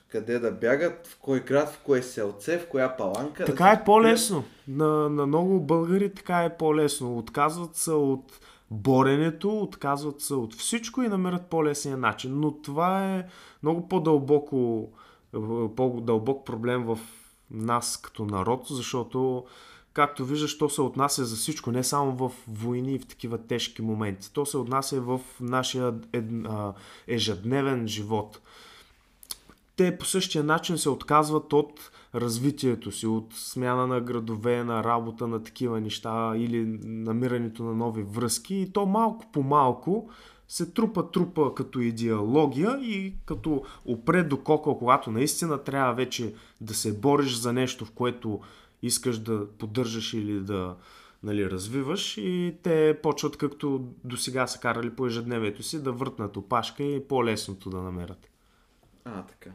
[0.08, 3.44] къде да бягат, в кой град, в кое селце, в коя паланка.
[3.44, 4.44] Така да е по-лесно.
[4.68, 7.18] На, на много българи така е по-лесно.
[7.18, 8.40] Отказват се от
[8.72, 12.40] боренето, отказват се от всичко и намерят по-лесния начин.
[12.40, 13.26] Но това е
[13.62, 14.90] много по-дълбоко,
[15.76, 16.98] по-дълбок проблем в
[17.50, 19.44] нас като народ, защото
[19.92, 23.82] както виждаш, то се отнася за всичко, не само в войни и в такива тежки
[23.82, 24.32] моменти.
[24.32, 25.94] То се отнася в нашия
[27.08, 28.40] ежедневен живот.
[29.76, 35.26] Те по същия начин се отказват от развитието си, от смяна на градове, на работа,
[35.26, 38.54] на такива неща или намирането на нови връзки.
[38.54, 40.10] И то малко по малко
[40.48, 46.74] се трупа трупа като идеология и като опре до кока, когато наистина трябва вече да
[46.74, 48.40] се бориш за нещо, в което
[48.82, 50.76] искаш да поддържаш или да
[51.22, 56.36] нали, развиваш и те почват както до сега са карали по ежедневието си да въртнат
[56.36, 58.30] опашка и по-лесното да намерят.
[59.04, 59.50] А, така.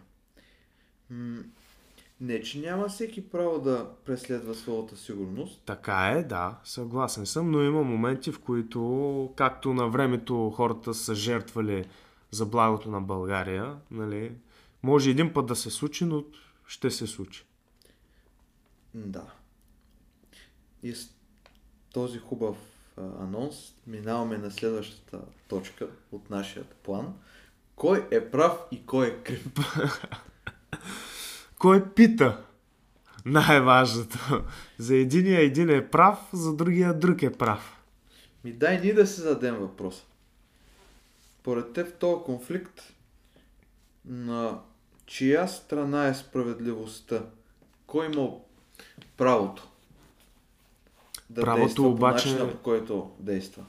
[2.21, 5.61] Не, че няма всеки право да преследва своята сигурност.
[5.65, 11.15] Така е, да, съгласен съм, но има моменти, в които, както на времето хората са
[11.15, 11.85] жертвали
[12.31, 14.31] за благото на България, нали,
[14.83, 16.23] може един път да се случи, но
[16.67, 17.45] ще се случи.
[18.93, 19.25] Да.
[20.83, 21.09] И с
[21.93, 22.57] този хубав
[22.97, 27.13] а, анонс минаваме на следващата точка от нашия план.
[27.75, 29.47] Кой е прав и кой е крив?
[31.59, 32.43] кой пита?
[33.25, 34.43] Най-важното.
[34.77, 37.77] За единия един е прав, за другия друг е прав.
[38.43, 40.03] Ми дай ние да се зададем въпроса.
[41.43, 42.81] Поред теб в този конфликт
[44.05, 44.59] на
[45.05, 47.21] чия страна е справедливостта?
[47.87, 48.29] Кой има
[49.17, 49.67] правото.
[51.29, 53.63] да Правото действа обаче- по начина, по който действа.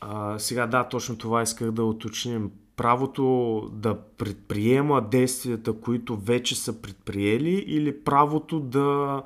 [0.00, 2.50] А, сега да, точно това исках да уточним.
[2.78, 9.22] Правото да предприема действията, които вече са предприели, или правото да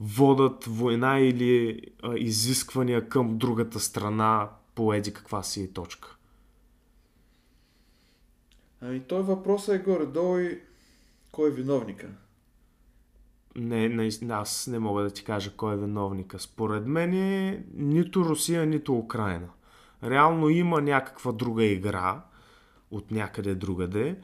[0.00, 6.16] водат война или а, изисквания към другата страна по еди каква си е точка.
[8.80, 10.60] Ами той въпросът е горе-долу и
[11.32, 12.08] кой е виновника.
[13.56, 16.38] Не, наистина, аз не мога да ти кажа кой е виновника.
[16.38, 19.48] Според мен е нито Русия, нито Украина.
[20.04, 22.22] Реално има някаква друга игра
[22.90, 24.18] от някъде другаде.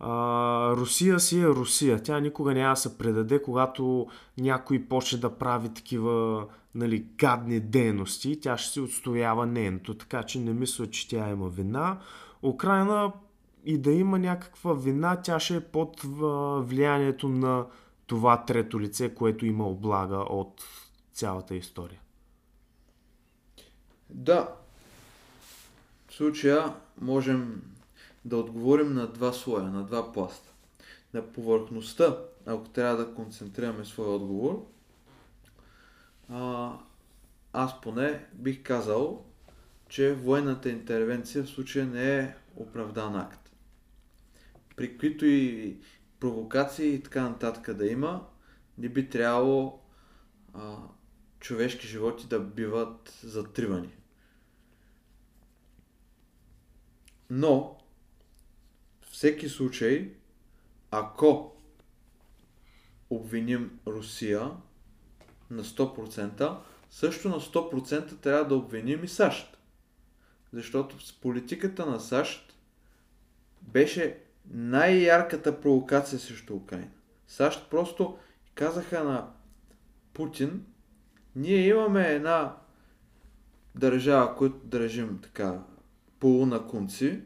[0.00, 2.02] А, Русия си е Русия.
[2.02, 4.06] Тя никога няма да се предаде, когато
[4.38, 8.40] някой почне да прави такива нали, гадни дейности.
[8.40, 9.94] Тя ще си отстоява нейното.
[9.94, 11.98] Така че не мисля, че тя има вина.
[12.42, 13.12] Украина
[13.64, 16.00] и да има някаква вина, тя ще е под
[16.68, 17.66] влиянието на
[18.06, 20.64] това трето лице, което има облага от
[21.12, 22.00] цялата история.
[24.10, 24.48] Да.
[26.08, 27.62] В случая можем
[28.24, 30.52] да отговорим на два слоя, на два пласта.
[31.14, 34.66] На повърхността, ако трябва да концентрираме своя отговор,
[36.28, 36.72] а,
[37.52, 39.24] аз поне бих казал,
[39.88, 43.52] че военната интервенция в случая не е оправдан акт.
[44.76, 45.76] При които и
[46.20, 48.26] провокации и така нататък да има,
[48.78, 49.80] не би трябвало
[50.54, 50.76] а,
[51.40, 53.90] човешки животи да биват затривани.
[57.30, 57.78] Но,
[59.22, 60.12] всеки случай,
[60.90, 61.52] ако
[63.10, 64.50] обвиним Русия
[65.50, 66.56] на 100%,
[66.90, 69.58] също на 100% трябва да обвиним и САЩ.
[70.52, 72.58] Защото с политиката на САЩ
[73.60, 74.18] беше
[74.50, 76.90] най-ярката провокация срещу Украина.
[77.26, 78.18] САЩ просто
[78.54, 79.30] казаха на
[80.12, 80.66] Путин,
[81.36, 82.56] ние имаме една
[83.74, 85.62] държава, която държим така
[86.20, 87.22] полунакунци,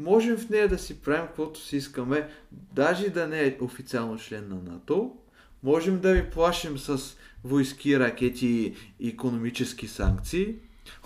[0.00, 4.48] можем в нея да си правим каквото си искаме, даже да не е официално член
[4.48, 5.16] на НАТО,
[5.62, 10.56] можем да ви плашим с войски, ракети и економически санкции,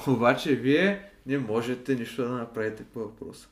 [0.07, 3.49] обаче вие не можете нищо да направите по въпроса.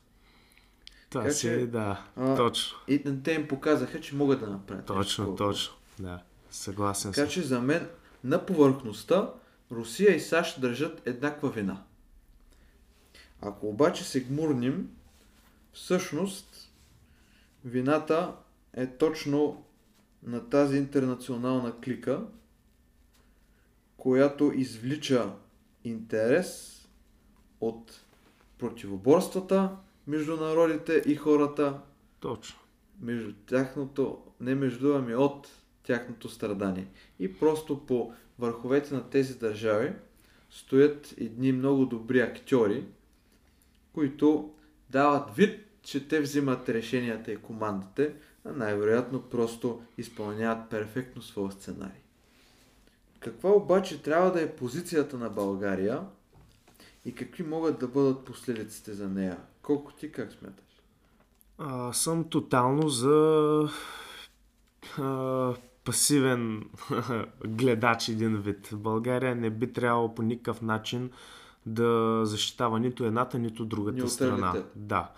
[1.09, 4.89] Така си, че, да, а, точно, И те им показаха, че могат да направят.
[4.89, 5.49] нещо точно, въпроса.
[5.49, 6.21] точно, да,
[6.51, 7.33] съгласен Така съм.
[7.33, 7.87] че за мен
[8.23, 9.29] на повърхността
[9.71, 11.83] Русия и САЩ държат еднаква вина.
[13.41, 14.89] Ако обаче се гмурним,
[15.73, 16.73] всъщност
[17.65, 18.35] вината
[18.73, 19.65] е точно
[20.23, 22.25] на тази интернационална клика,
[23.97, 25.31] която извлича
[25.83, 26.81] интерес
[27.61, 28.01] от
[28.57, 29.75] противоборствата
[30.07, 31.81] между народите и хората,
[32.19, 32.59] Точно.
[33.01, 35.47] между тяхното, не между, ами от
[35.83, 36.87] тяхното страдание.
[37.19, 39.93] И просто по върховете на тези държави
[40.49, 42.85] стоят едни много добри актьори,
[43.93, 44.52] които
[44.93, 48.13] дават вид, че те взимат решенията и командите,
[48.45, 52.01] а най-вероятно просто изпълняват перфектно своя сценарий.
[53.19, 56.01] Каква обаче трябва да е позицията на България
[57.05, 59.37] и какви могат да бъдат последиците за нея?
[59.61, 60.65] Колко ти как смяташ?
[61.57, 63.69] А, съм тотално за
[64.97, 66.69] а, пасивен
[67.47, 68.69] гледач един вид.
[68.73, 71.11] България не би трябвало по никакъв начин
[71.65, 74.53] да защитава нито едната, нито другата страна.
[74.75, 75.11] Да.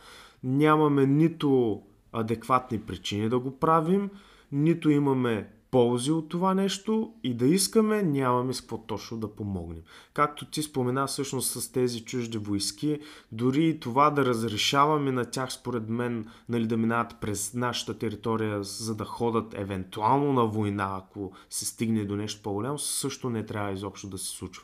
[0.44, 1.82] Нямаме нито
[2.14, 4.10] адекватни причини да го правим,
[4.52, 9.82] нито имаме ползи от това нещо и да искаме, нямаме с какво точно да помогнем.
[10.14, 13.00] Както ти спомена всъщност с тези чужди войски,
[13.32, 18.64] дори и това да разрешаваме на тях, според мен, нали, да минават през нашата територия,
[18.64, 23.72] за да ходят евентуално на война, ако се стигне до нещо по-голямо, също не трябва
[23.72, 24.64] изобщо да се случва.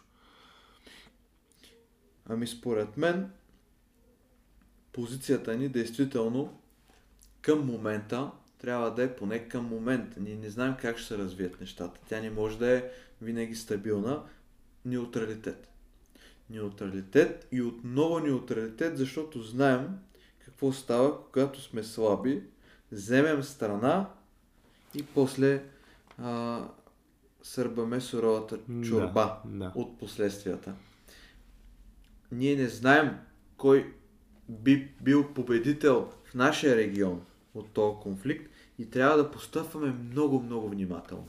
[2.31, 3.31] Ами според мен
[4.93, 6.59] позицията ни действително
[7.41, 10.19] към момента трябва да е поне към момента.
[10.19, 11.99] Ние не знаем как ще се развият нещата.
[12.09, 12.83] Тя не може да е
[13.21, 14.23] винаги стабилна.
[14.85, 15.67] Неутралитет.
[16.49, 19.99] Неутралитет и отново неутралитет, защото знаем
[20.45, 22.43] какво става, когато сме слаби,
[22.91, 24.09] вземем страна
[24.95, 25.63] и после
[26.17, 26.61] а,
[27.43, 29.71] сърбаме суровата чорба Да, да.
[29.75, 30.73] от последствията.
[32.31, 33.19] Ние не знаем
[33.57, 33.93] кой
[34.49, 40.69] би бил победител в нашия регион от този конфликт и трябва да постъпваме много, много
[40.69, 41.27] внимателно.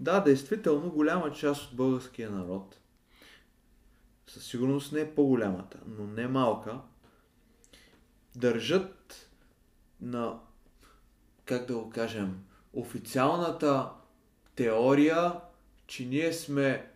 [0.00, 2.78] Да, действително, голяма част от българския народ,
[4.26, 6.80] със сигурност не е по-голямата, но не малка,
[8.36, 9.28] държат
[10.00, 10.38] на,
[11.44, 13.90] как да го кажем, официалната
[14.54, 15.32] теория,
[15.86, 16.90] че ние сме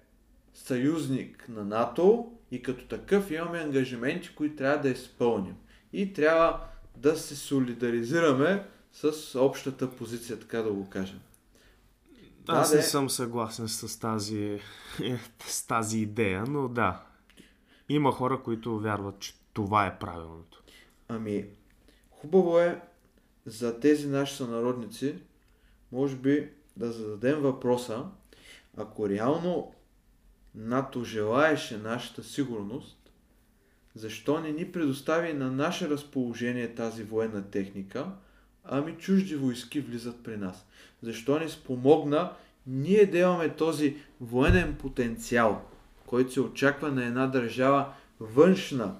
[0.55, 5.55] съюзник на НАТО и като такъв имаме ангажименти, които трябва да изпълним.
[5.93, 6.61] И трябва
[6.97, 11.21] да се солидаризираме с общата позиция, така да го кажем.
[12.49, 14.61] Аз не съм съгласен с тази,
[15.47, 17.03] с тази идея, но да.
[17.89, 20.63] Има хора, които вярват, че това е правилното.
[21.09, 21.47] Ами,
[22.11, 22.81] хубаво е
[23.47, 25.15] за тези наши сънародници,
[25.93, 28.05] може би да зададем въпроса,
[28.77, 29.73] ако реално
[30.59, 33.13] НАТО желаеше нашата сигурност,
[33.95, 38.07] защо не ни предостави на наше разположение тази военна техника,
[38.65, 40.67] ами чужди войски влизат при нас?
[41.03, 42.33] Защо не спомогна
[42.67, 45.63] ние да имаме този военен потенциал,
[46.07, 48.97] който се очаква на една държава външна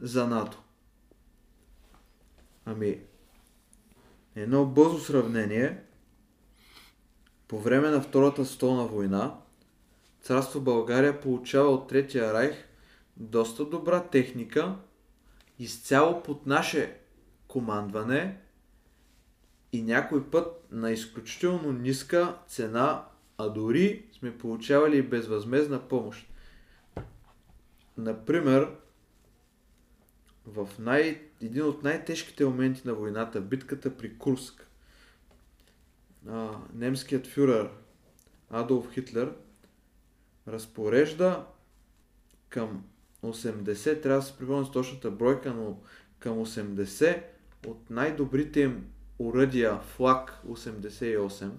[0.00, 0.58] за НАТО?
[2.64, 2.98] Ами,
[4.36, 5.82] едно бързо сравнение.
[7.48, 9.34] По време на Втората столна война,
[10.22, 12.68] царство България получава от Третия райх
[13.16, 14.76] доста добра техника,
[15.58, 17.00] изцяло под наше
[17.48, 18.40] командване
[19.72, 23.04] и някой път на изключително ниска цена,
[23.38, 26.28] а дори сме получавали безвъзмезна помощ.
[27.96, 28.70] Например,
[30.46, 34.68] в най- един от най-тежките моменти на войната, битката при Курск,
[36.28, 37.70] а, немският фюрер
[38.50, 39.32] Адолф Хитлер
[40.48, 41.46] разпорежда
[42.48, 42.84] към
[43.22, 45.80] 80, трябва да се припомня с точната бройка, но
[46.18, 47.22] към 80
[47.66, 48.86] от най-добрите им
[49.18, 51.50] уръдия флаг 88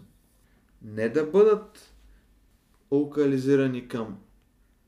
[0.81, 1.93] не да бъдат
[2.91, 4.19] локализирани към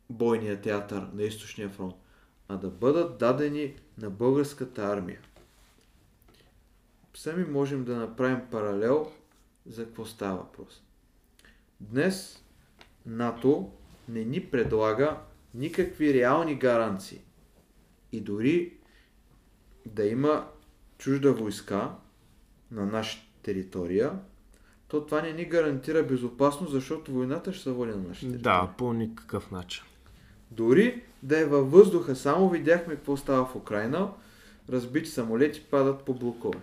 [0.10, 1.96] бойния театър на източния фронт,
[2.48, 5.20] а да бъдат дадени на българската армия.
[7.14, 9.12] Сами можем да направим паралел
[9.66, 10.84] за какво става въпрос.
[11.80, 12.44] Днес
[13.06, 13.72] НАТО
[14.12, 15.18] не ни предлага
[15.54, 17.22] никакви реални гаранции.
[18.12, 18.74] И дори
[19.86, 20.48] да има
[20.98, 21.96] чужда войска
[22.72, 24.20] на наша територия,
[24.88, 28.42] то това не ни гарантира безопасност, защото войната ще се води на наша територия.
[28.42, 29.84] Да, по никакъв начин.
[30.52, 34.14] Дори да е във въздуха, само видяхме какво става в Украина,
[34.70, 36.60] разбити самолети падат по блокове.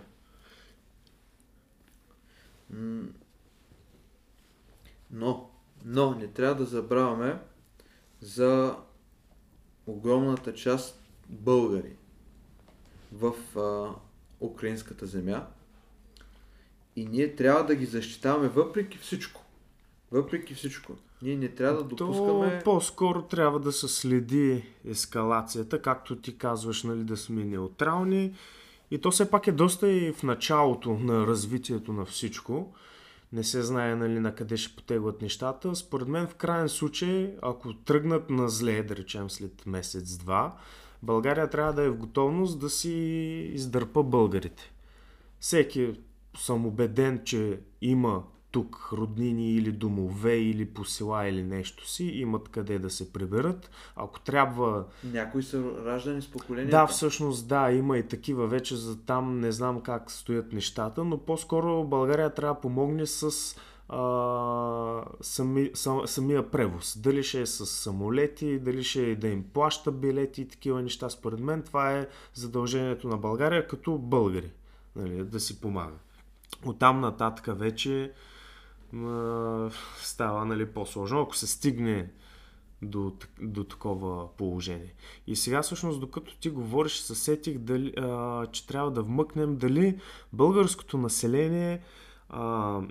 [5.11, 5.48] Но,
[5.85, 7.39] но не трябва да забравяме
[8.21, 8.75] за
[9.87, 11.95] огромната част българи
[13.11, 13.95] в а,
[14.45, 15.47] украинската земя
[16.95, 19.45] и ние трябва да ги защитаваме въпреки всичко.
[20.11, 20.93] Въпреки всичко.
[21.21, 22.59] Ние не трябва да допускаме...
[22.59, 28.35] То по-скоро трябва да се следи ескалацията, както ти казваш, нали, да сме неутрални.
[28.91, 32.73] И то все пак е доста и в началото на развитието на всичко.
[33.33, 35.75] Не се знае нали, на къде ще потеглят нещата.
[35.75, 40.57] Според мен в крайен случай, ако тръгнат на зле, да речем след месец-два,
[41.03, 42.91] България трябва да е в готовност да си
[43.53, 44.71] издърпа българите.
[45.39, 45.99] Всеки
[46.37, 52.49] съм убеден, че има тук роднини или домове или по села или нещо си, имат
[52.49, 53.71] къде да се приберат.
[53.95, 54.85] Ако трябва...
[55.03, 56.71] Някои са раждани с поколението.
[56.71, 61.17] Да, всъщност да, има и такива вече за там, не знам как стоят нещата, но
[61.17, 63.55] по-скоро България трябва да помогне с
[63.89, 66.97] а, сами, сам, самия превоз.
[66.97, 71.09] Дали ще е с самолети, дали ще е да им плаща билети и такива неща.
[71.09, 74.51] Според мен това е задължението на България като българи.
[74.95, 75.95] Нали, да си помага.
[76.65, 78.11] Оттам нататък вече
[79.97, 82.09] става нали, по-сложно, ако се стигне
[82.81, 84.93] до, до такова положение.
[85.27, 89.99] И сега всъщност, докато ти говориш, се сетих, дали, а, че трябва да вмъкнем дали
[90.33, 91.81] българското население
[92.29, 92.81] а,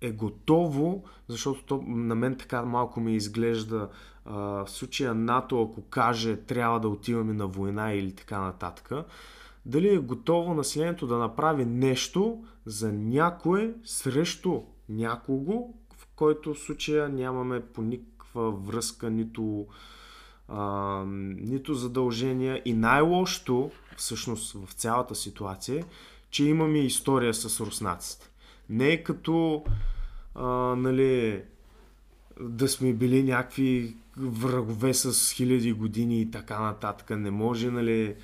[0.00, 3.88] е готово, защото то, на мен така малко ми изглежда
[4.24, 8.92] а, в случая НАТО, ако каже трябва да отиваме на война или така нататък,
[9.66, 17.08] дали е готово населението да направи нещо за някое срещу някого, в който в случая
[17.08, 19.66] нямаме по никаква връзка, нито,
[20.48, 21.04] а,
[21.40, 22.62] нито задължения.
[22.64, 25.84] И най-лошото, всъщност в цялата ситуация,
[26.30, 28.30] че имаме история с руснаците.
[28.70, 29.64] Не е като
[30.34, 31.42] а, нали,
[32.40, 37.10] да сме били някакви врагове с хиляди години и така нататък.
[37.10, 38.14] Не може, нали,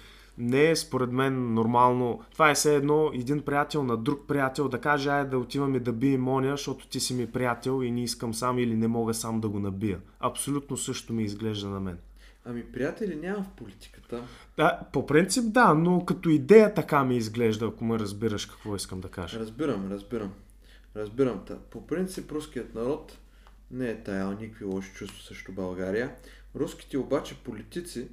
[0.40, 2.22] не е според мен нормално.
[2.32, 5.92] Това е все едно един приятел на друг приятел да каже, ай да отиваме да
[5.92, 9.40] бием оня, защото ти си ми приятел и не искам сам или не мога сам
[9.40, 10.00] да го набия.
[10.20, 11.98] Абсолютно също ми изглежда на мен.
[12.44, 14.22] Ами, приятели, няма в политиката.
[14.56, 19.00] Да, по принцип да, но като идея така ми изглежда, ако ме разбираш какво искам
[19.00, 19.40] да кажа.
[19.40, 20.32] Разбирам, разбирам.
[20.96, 21.44] Разбирам.
[21.46, 21.58] Та.
[21.70, 23.18] По принцип, руският народ
[23.70, 26.14] Не е тая никакви лоши чувства срещу България.
[26.56, 28.08] Руските обаче политици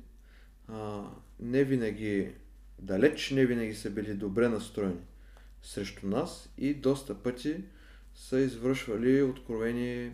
[0.67, 1.01] а,
[1.39, 2.35] не винаги,
[2.79, 5.01] далеч не винаги са били добре настроени
[5.61, 7.63] срещу нас и доста пъти
[8.15, 10.11] са извършвали откровени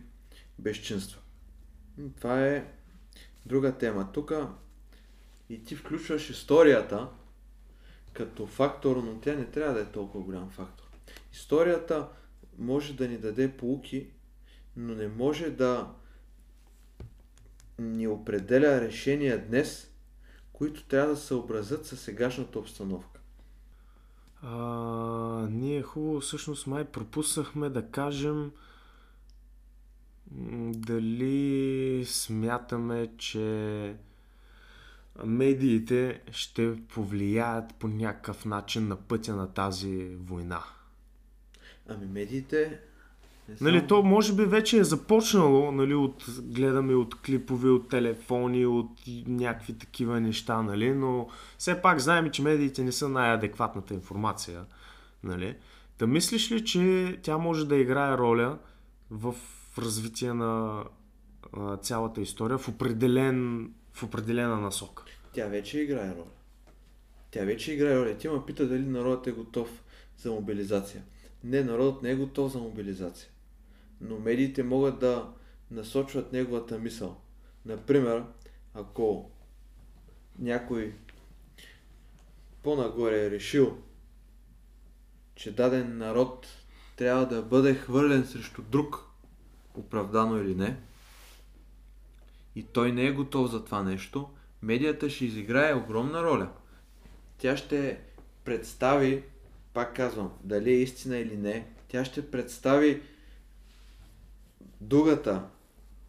[0.59, 1.21] безчинства.
[2.17, 2.71] Това е
[3.45, 4.11] друга тема.
[4.13, 4.33] Тук
[5.49, 7.09] и ти включваш историята
[8.13, 10.85] като фактор, но тя не трябва да е толкова голям фактор.
[11.33, 12.09] Историята
[12.57, 14.07] може да ни даде полуки,
[14.75, 15.93] но не може да
[17.79, 19.92] ни определя решения днес,
[20.63, 23.19] които трябва да се съобразят с сегашната обстановка.
[24.41, 24.57] А,
[25.51, 28.51] ние хубаво всъщност май пропуснахме да кажем
[30.71, 33.95] дали смятаме, че
[35.23, 40.63] медиите ще повлияят по някакъв начин на пътя на тази война.
[41.89, 42.79] Ами медиите...
[43.61, 48.89] Нали, то може би вече е започнало, нали, от, гледаме от клипове, от телефони, от
[49.27, 51.27] някакви такива неща, нали, но
[51.57, 54.65] все пак знаем, че медиите не са най-адекватната информация.
[55.23, 55.55] Нали.
[55.99, 58.57] Да мислиш ли, че тя може да играе роля
[59.11, 59.35] в
[59.77, 60.83] развитие на
[61.57, 65.03] а, цялата история в, определен, в определена насока?
[65.33, 66.31] Тя вече играе роля.
[67.31, 68.17] Тя вече играе роля.
[68.17, 69.83] Ти ме пита дали народът е готов
[70.17, 71.03] за мобилизация.
[71.43, 73.29] Не, народът не е готов за мобилизация.
[74.03, 75.33] Но медиите могат да
[75.71, 77.21] насочват неговата мисъл.
[77.65, 78.23] Например,
[78.73, 79.31] ако
[80.39, 80.95] някой
[82.63, 83.77] по-нагоре е решил,
[85.35, 86.47] че даден народ
[86.95, 89.05] трябва да бъде хвърлен срещу друг,
[89.75, 90.77] оправдано или не,
[92.55, 94.29] и той не е готов за това нещо,
[94.61, 96.49] медията ще изиграе огромна роля.
[97.37, 97.99] Тя ще
[98.43, 99.23] представи,
[99.73, 103.01] пак казвам, дали е истина или не, тя ще представи
[104.81, 105.43] другата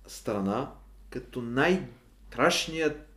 [0.06, 0.70] страна
[1.10, 3.08] като най-страшният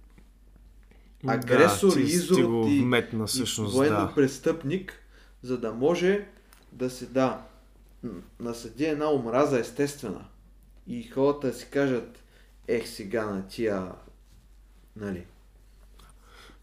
[1.28, 4.14] агресор, да, изрод и, вметна, всъщност, и военно да.
[4.16, 5.04] престъпник,
[5.42, 6.28] за да може
[6.72, 7.42] да се да
[8.40, 10.26] насъди една омраза естествена.
[10.88, 12.24] И хората си кажат,
[12.68, 13.92] ех сега на тия,
[14.96, 15.26] нали.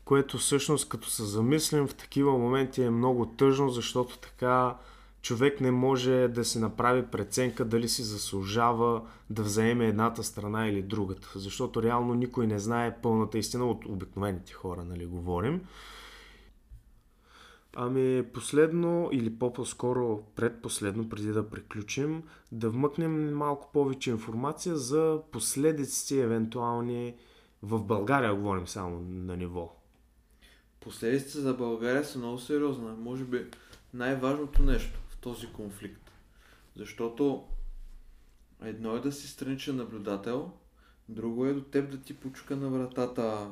[0.05, 4.77] Което всъщност, като се замислим в такива моменти е много тъжно, защото така
[5.25, 10.83] човек не може да се направи преценка дали си заслужава да вземе едната страна или
[10.83, 11.29] другата.
[11.35, 15.61] Защото реално никой не знае пълната истина от обикновените хора, нали говорим.
[17.77, 22.23] Ами последно или по-скоро предпоследно, преди да приключим,
[22.53, 27.15] да вмъкнем малко повече информация за последиците евентуални
[27.63, 29.77] в България, говорим само на ниво.
[30.81, 32.89] Последиците за България са много сериозни.
[32.99, 33.47] Може би
[33.95, 36.11] най-важното нещо този конфликт.
[36.77, 37.45] Защото
[38.63, 40.53] едно е да си страничен наблюдател,
[41.09, 43.51] друго е до теб да ти почука на вратата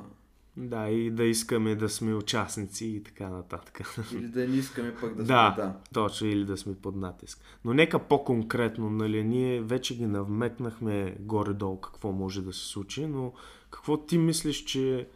[0.57, 3.81] да, и да искаме да сме участници и така нататък.
[4.13, 5.53] Или да не искаме пък да сме, да.
[5.57, 5.75] да.
[5.93, 7.39] точно, или да сме под натиск.
[7.65, 13.33] Но нека по-конкретно, нали, ние вече ги навмекнахме горе-долу какво може да се случи, но
[13.69, 15.07] какво ти мислиш, че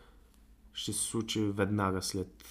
[0.74, 2.46] ще се случи веднага след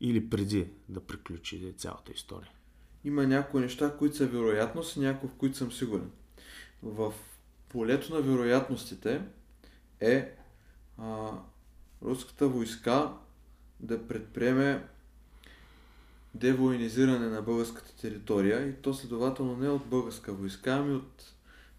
[0.00, 2.50] или преди да приключи цялата история?
[3.04, 6.10] Има някои неща, които са вероятност и някои, в които съм сигурен.
[6.82, 7.12] В
[7.68, 9.22] полето на вероятностите
[10.00, 10.32] е
[10.98, 11.30] а,
[12.02, 13.12] руската войска
[13.80, 14.84] да предприеме
[16.34, 21.34] девоинизиране на българската територия и то следователно не от българска войска, ами от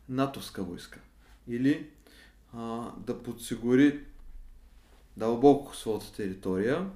[0.09, 0.99] натовска войска.
[1.47, 1.89] Или
[2.53, 4.03] а, да подсигури
[5.17, 6.89] дълбоко своята територия,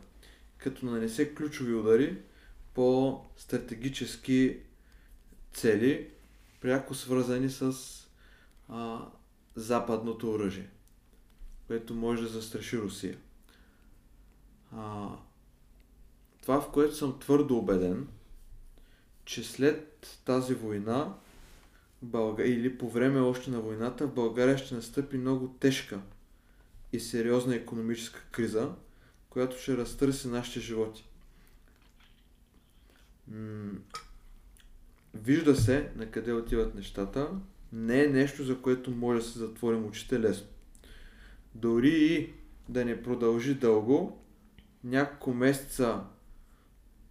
[0.58, 2.18] като нанесе ключови удари
[2.80, 4.60] по стратегически
[5.54, 6.10] цели,
[6.62, 7.74] пряко свързани с
[8.70, 9.06] а,
[9.56, 10.70] западното оръжие
[11.68, 13.18] което може да застраши Русия.
[14.72, 15.10] А,
[16.42, 18.08] това, в което съм твърдо убеден,
[19.26, 21.14] че след тази война
[22.02, 22.46] Българ...
[22.46, 26.02] или по време още на войната в България ще настъпи много тежка
[26.94, 28.72] и сериозна економическа криза,
[29.30, 31.09] която ще разтърси нашите животи.
[33.30, 33.80] М-
[35.14, 37.30] вижда се на къде отиват нещата.
[37.74, 40.48] Не е нещо, за което може да се затворим очите лесно
[41.56, 42.34] дори и
[42.70, 44.18] да не продължи дълго,
[44.84, 46.04] няколко месеца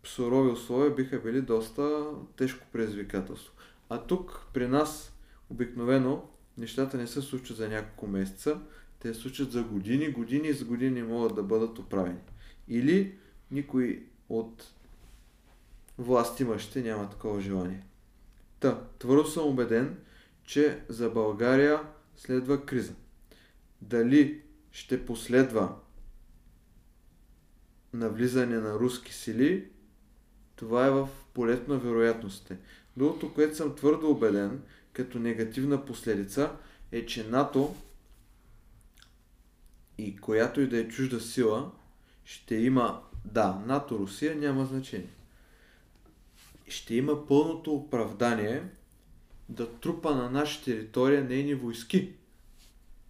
[0.05, 2.07] сурови условия биха били доста
[2.37, 3.53] тежко предизвикателство.
[3.89, 5.12] А тук при нас
[5.51, 6.25] обикновено
[6.59, 8.61] нещата не се случват за няколко месеца,
[9.01, 12.21] те се случват за години, години и за години могат да бъдат оправени.
[12.69, 13.19] Или
[13.51, 14.73] никой от
[15.99, 17.82] власт имащите няма такова желание.
[18.61, 19.96] Та, твърдо съм убеден,
[20.44, 21.82] че за България
[22.16, 22.92] следва криза.
[23.82, 24.42] Дали
[24.72, 25.76] ще последва
[27.92, 29.68] навлизане на руски сили,
[30.57, 32.57] това е в полето на вероятностите.
[32.96, 36.53] Другото, което съм твърдо убеден, като негативна последица,
[36.92, 37.74] е, че НАТО
[39.99, 41.70] и която и да е чужда сила,
[42.24, 45.18] ще има, да, НАТО, Русия няма значение.
[46.69, 48.62] Ще има пълното оправдание
[49.49, 52.12] да трупа на наша територия нейни войски,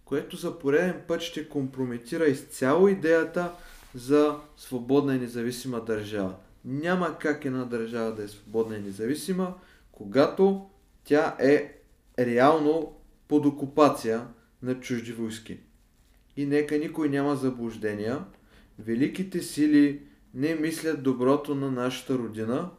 [0.05, 3.51] което за пореден път ще компрометира изцяло идеята
[3.95, 6.35] за свободна и независима държава.
[6.65, 9.53] Няма как една държава да е свободна и независима,
[9.91, 10.69] когато
[11.03, 11.81] тя е
[12.19, 12.95] реално
[13.27, 14.27] под окупация
[14.63, 15.59] на чужди войски.
[16.37, 18.25] И нека никой няма заблуждения.
[18.79, 20.01] Великите сили
[20.33, 22.69] не мислят доброто на нашата родина.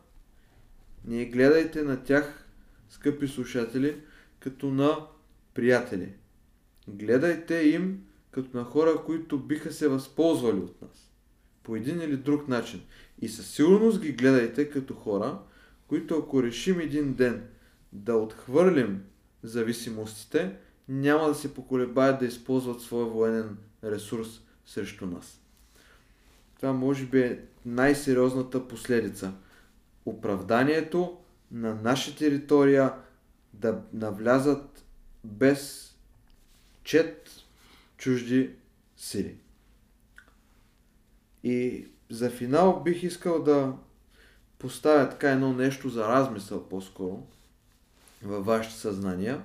[1.05, 2.49] Не гледайте на тях,
[2.89, 4.01] скъпи слушатели,
[4.41, 5.07] като на
[5.55, 6.13] приятели.
[6.89, 11.11] Гледайте им като на хора, които биха се възползвали от нас.
[11.63, 12.83] По един или друг начин.
[13.23, 15.39] И със сигурност ги гледайте като хора,
[15.89, 17.47] които ако решим един ден
[17.93, 19.03] да отхвърлим
[19.43, 20.57] зависимостите,
[20.89, 25.41] няма да се поколебаят да използват своя военен ресурс срещу нас.
[26.57, 29.33] Това може би е най-сериозната последица.
[30.11, 31.19] Оправданието
[31.51, 32.95] на наша територия
[33.53, 34.85] да навлязат
[35.25, 35.95] без
[36.85, 37.31] чет
[37.97, 38.51] чужди
[38.97, 39.37] сили.
[41.45, 43.77] И за финал бих искал да
[44.59, 47.27] поставя така едно нещо за размисъл по-скоро
[48.23, 49.43] във вашите съзнания.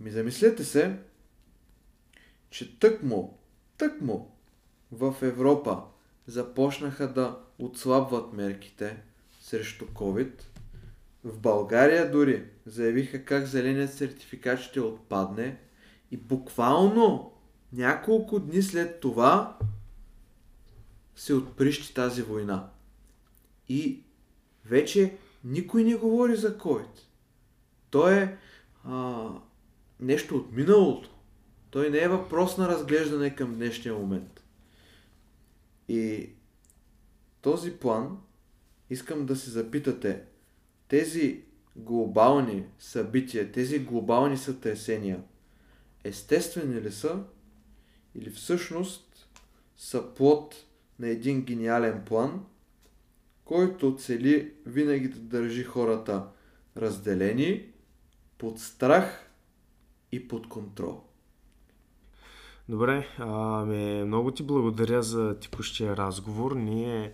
[0.00, 0.98] Ми замислете се,
[2.50, 3.38] че тъкмо,
[3.78, 4.30] тъкмо
[4.92, 5.82] в Европа
[6.26, 9.02] започнаха да отслабват мерките
[9.40, 10.42] срещу COVID.
[11.24, 15.58] В България дори заявиха как зеленият сертификат ще отпадне
[16.10, 17.32] и буквално
[17.72, 19.58] няколко дни след това
[21.16, 22.70] се отприщи тази война.
[23.68, 24.02] И
[24.64, 27.00] вече никой не говори за COVID.
[27.90, 28.38] То е
[28.84, 29.28] а,
[30.00, 31.10] нещо от миналото.
[31.70, 34.41] Той не е въпрос на разглеждане към днешния момент.
[35.88, 36.30] И
[37.40, 38.18] този план
[38.90, 40.22] искам да се запитате,
[40.88, 41.44] тези
[41.76, 45.22] глобални събития, тези глобални сътресения,
[46.04, 47.24] естествени ли са
[48.14, 49.28] или всъщност
[49.76, 50.66] са плод
[50.98, 52.44] на един гениален план,
[53.44, 56.28] който цели винаги да държи хората
[56.76, 57.72] разделени,
[58.38, 59.30] под страх
[60.12, 61.02] и под контрол.
[62.72, 66.52] Добре, ами, много ти благодаря за текущия разговор.
[66.52, 67.12] Ние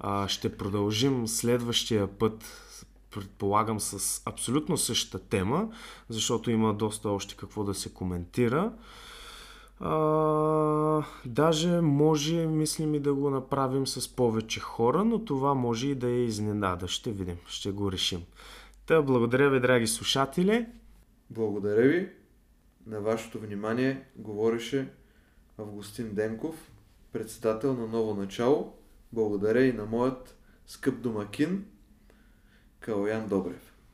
[0.00, 2.44] а, ще продължим следващия път,
[3.10, 5.68] предполагам, с абсолютно същата тема,
[6.08, 8.72] защото има доста още какво да се коментира.
[9.80, 15.94] А, даже може, мислим и да го направим с повече хора, но това може и
[15.94, 16.88] да е изненада.
[16.88, 18.22] Ще видим, ще го решим.
[18.86, 20.66] Та, благодаря ви, драги слушатели.
[21.30, 22.17] Благодаря ви.
[22.88, 24.92] На вашето внимание говореше
[25.58, 26.70] Августин Денков,
[27.12, 28.74] председател на Ново начало.
[29.12, 30.36] Благодаря и на моят
[30.66, 31.66] скъп домакин
[32.80, 33.67] Калоян Добрев.